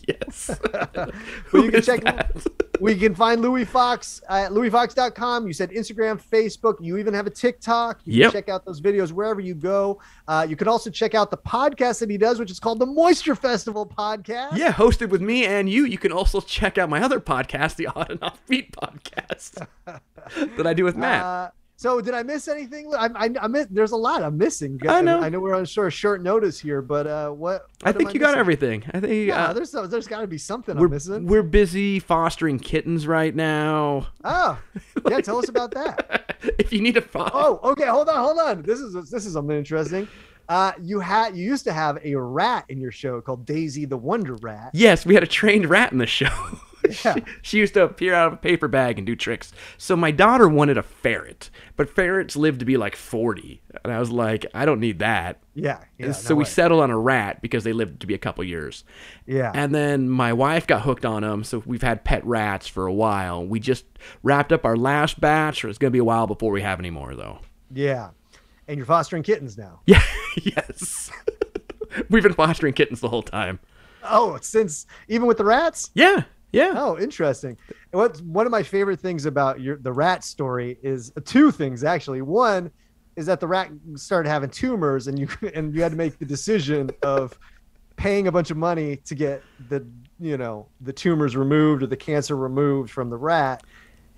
[0.07, 0.57] yes.
[0.71, 1.13] But
[1.47, 2.03] Who you can check.
[2.03, 2.35] that?
[2.79, 5.47] We can find Louie Foxx at louiefoxx.com.
[5.47, 6.75] You said Instagram, Facebook.
[6.79, 8.01] You even have a TikTok.
[8.05, 8.31] You Yep.
[8.33, 9.99] can check out those videos wherever you go.
[10.27, 12.85] Uh, you can also check out the podcast that he does, which is called the
[12.85, 14.57] Moisture Festival Podcast.
[14.57, 15.85] Yeah, hosted with me and you.
[15.85, 19.65] You can also check out my other podcast, the Odd and Offbeat podcast,
[20.57, 21.23] that I do with Matt.
[21.25, 22.91] Uh, so did I miss anything?
[22.93, 24.79] I, I, I miss, there's a lot I'm missing.
[24.87, 25.19] I know.
[25.21, 27.67] I know we're on short short notice here, but uh, what?
[27.83, 28.83] I think you got everything.
[28.93, 31.25] I think No, uh, there's there's got to be something I'm we're, missing.
[31.27, 34.07] we're busy fostering kittens right now.
[34.23, 34.59] Oh,
[35.09, 35.21] yeah.
[35.21, 36.35] Tell us about that.
[36.59, 37.85] if you need a fo- Oh, okay.
[37.85, 38.61] Hold on, hold on.
[38.63, 40.07] This is this is something interesting.
[40.49, 43.97] Uh, you had you used to have a rat in your show called Daisy the
[43.97, 44.71] Wonder Rat.
[44.73, 46.29] Yes, we had a trained rat in the show.
[47.03, 47.15] Yeah.
[47.15, 49.51] she, she used to appear out of a paper bag and do tricks.
[49.77, 53.61] So my daughter wanted a ferret, but ferrets live to be like 40.
[53.83, 55.39] And I was like, I don't need that.
[55.53, 55.79] Yeah.
[55.97, 56.49] yeah so no we way.
[56.49, 58.83] settled on a rat because they lived to be a couple years.
[59.25, 59.51] Yeah.
[59.53, 62.93] And then my wife got hooked on them, so we've had pet rats for a
[62.93, 63.45] while.
[63.45, 63.85] We just
[64.23, 65.63] wrapped up our last batch.
[65.65, 67.39] It's going to be a while before we have any more, though.
[67.73, 68.09] yeah.
[68.69, 69.79] And you're fostering kittens now.
[69.85, 70.03] Yeah,
[70.43, 71.09] yes.
[72.09, 73.59] we've been fostering kittens the whole time.
[74.03, 75.89] Oh, since even with the rats.
[75.93, 76.73] Yeah, yeah.
[76.75, 77.57] Oh, interesting.
[77.91, 81.83] What's one of my favorite things about your the rat story is uh, two things
[81.83, 82.21] actually.
[82.21, 82.71] One
[83.15, 86.25] is that the rat started having tumors, and you and you had to make the
[86.25, 87.37] decision of
[87.95, 89.85] paying a bunch of money to get the
[90.19, 93.63] you know the tumors removed or the cancer removed from the rat.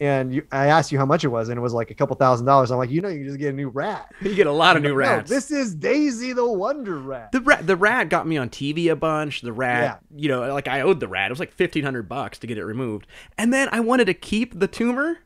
[0.01, 2.15] And you, I asked you how much it was, and it was like a couple
[2.15, 2.71] thousand dollars.
[2.71, 4.09] I'm like, you know, you can just get a new rat.
[4.21, 5.29] You get a lot of new No, rats.
[5.29, 7.33] this is Daisy the Wonder Rat.
[7.33, 9.41] The rat, the rat got me on TV a bunch.
[9.41, 10.17] The rat, Yeah.
[10.21, 11.29] you know, like I owed the rat.
[11.29, 14.13] It was like fifteen hundred bucks to get it removed, and then I wanted to
[14.13, 15.17] keep the tumor.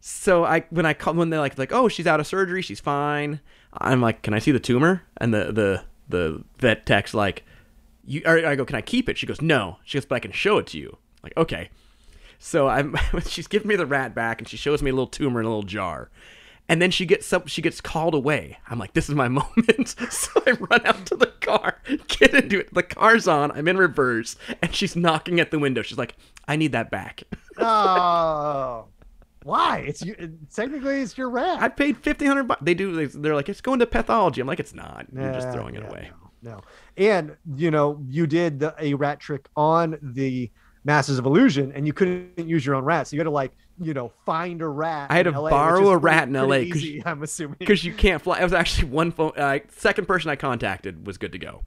[0.00, 2.80] So I, when I call, when they're like, like, oh, she's out of surgery, she's
[2.80, 3.40] fine.
[3.74, 5.02] I'm like, can I see the tumor?
[5.18, 7.44] And the the the vet tech's like,
[8.06, 8.22] you.
[8.26, 9.18] I go, can I keep it?
[9.18, 9.76] She goes, no.
[9.84, 10.96] She goes, but I can show it to you.
[11.22, 11.68] like, okay.
[12.42, 15.38] So I'm, she's giving me the rat back, and she shows me a little tumor
[15.38, 16.10] in a little jar.
[16.68, 18.58] And then she gets some, she gets called away.
[18.68, 19.88] I'm like, this is my moment.
[20.10, 22.72] so I run out to the car, get into it.
[22.72, 23.50] The car's on.
[23.52, 25.82] I'm in reverse, and she's knocking at the window.
[25.82, 26.16] She's like,
[26.48, 27.22] I need that back.
[27.58, 28.86] Oh,
[29.42, 29.84] why?
[29.86, 30.14] It's you.
[30.54, 31.60] Technically, it's your rat.
[31.60, 32.62] I paid fifteen hundred bucks.
[32.64, 32.94] They do.
[32.94, 34.40] they- They're like, it's going to pathology.
[34.40, 35.06] I'm like, it's not.
[35.12, 36.10] You're just throwing it yeah, away.
[36.42, 36.60] No, no.
[36.96, 40.50] And you know, you did the, a rat trick on the
[40.84, 43.52] Masters of Illusion, and you couldn't use your own rat, so you had to like,
[43.80, 45.10] you know, find a rat.
[45.10, 47.56] I had to LA, borrow a rat in LA easy, I'm assuming.
[47.58, 48.40] because you can't fly.
[48.40, 49.32] It was actually one phone.
[49.36, 51.64] Uh, second person I contacted was good to go,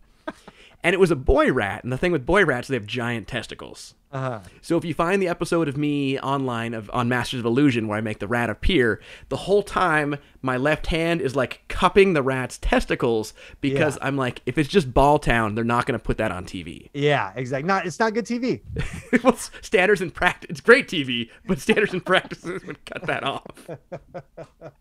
[0.83, 1.83] and it was a boy rat.
[1.83, 3.93] And the thing with boy rats, they have giant testicles.
[4.13, 4.39] Uh-huh.
[4.61, 7.97] So if you find the episode of me online of on Masters of Illusion where
[7.97, 12.21] I make the rat appear, the whole time my left hand is like cupping the
[12.21, 14.05] rat's testicles because Yeah.
[14.07, 16.89] I'm like, if it's just Ball Town, they're not going to put that on TV.
[16.93, 17.67] Yeah, exactly.
[17.67, 18.61] Not it's not good TV.
[19.23, 23.69] well, standards and practice, it's great TV, but standards and practices would cut that off.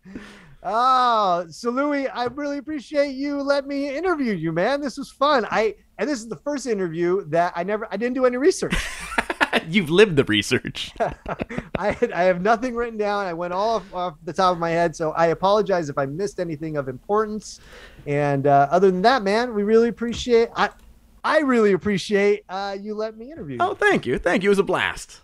[0.65, 4.79] Oh, so Louie, I really appreciate you let me interview you, man.
[4.79, 5.45] This was fun.
[5.51, 8.73] I and this is the first interview that I never I didn't do any research.
[9.69, 10.91] You've lived the research.
[11.77, 13.25] I had, I have nothing written down.
[13.25, 16.05] I went all off, off the top of my head, so I apologize if I
[16.05, 17.59] missed anything of importance.
[18.05, 20.49] And uh, other than that, man, we really appreciate.
[20.55, 20.69] I
[21.23, 23.55] I really appreciate uh, you let me interview.
[23.55, 23.61] you.
[23.61, 24.17] Oh, thank you.
[24.17, 24.49] Thank you.
[24.49, 25.21] It was a blast.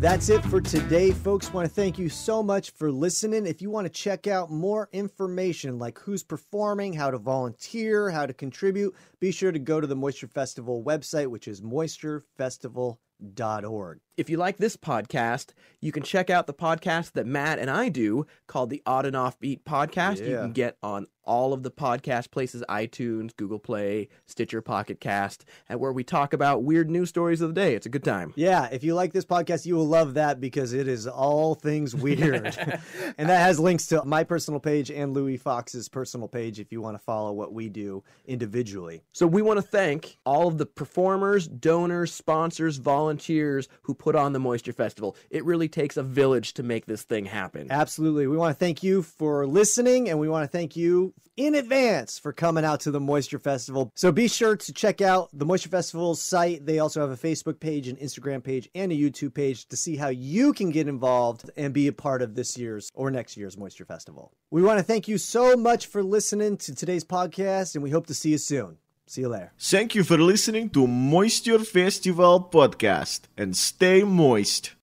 [0.00, 1.52] That's it for today, folks.
[1.52, 3.46] Want to thank you so much for listening.
[3.46, 8.24] If you want to check out more information like who's performing, how to volunteer, how
[8.24, 14.00] to contribute, be sure to go to the Moisture Festival website, which is moisturefestival.org.
[14.16, 17.90] If you like this podcast, you can check out the podcast that Matt and I
[17.90, 20.26] do called the Odd and Offbeat Podcast.
[20.26, 25.44] You can get on all of the podcast places iTunes, Google Play, Stitcher, Pocket Cast,
[25.68, 27.76] and where we talk about weird news stories of the day.
[27.76, 28.32] It's a good time.
[28.34, 31.94] Yeah, if you like this podcast, you will love that because it is all things
[31.94, 32.46] weird.
[33.16, 36.82] and that has links to my personal page and Louie Foxx's personal page if you
[36.82, 39.04] want to follow what we do individually.
[39.12, 44.32] So we want to thank all of the performers, donors, sponsors, volunteers who put on
[44.32, 45.14] the Moisture Festival.
[45.30, 47.68] It really takes a village to make this thing happen.
[47.70, 48.26] Absolutely.
[48.26, 52.18] We want to thank you for listening and we want to thank you in advance
[52.18, 53.90] for coming out to the Moisture Festival.
[53.94, 56.66] So be sure to check out the Moisture Festival's site.
[56.66, 59.96] They also have a Facebook page, an Instagram page, and a YouTube page to see
[59.96, 63.56] how you can get involved and be a part of this year's or next year's
[63.56, 64.32] Moisture Festival.
[64.50, 68.06] We want to thank you so much for listening to today's podcast and we hope
[68.06, 68.78] to see you soon.
[69.06, 69.52] See you later.
[69.58, 74.74] Thank you for listening to Moisture Festival podcast and stay moist.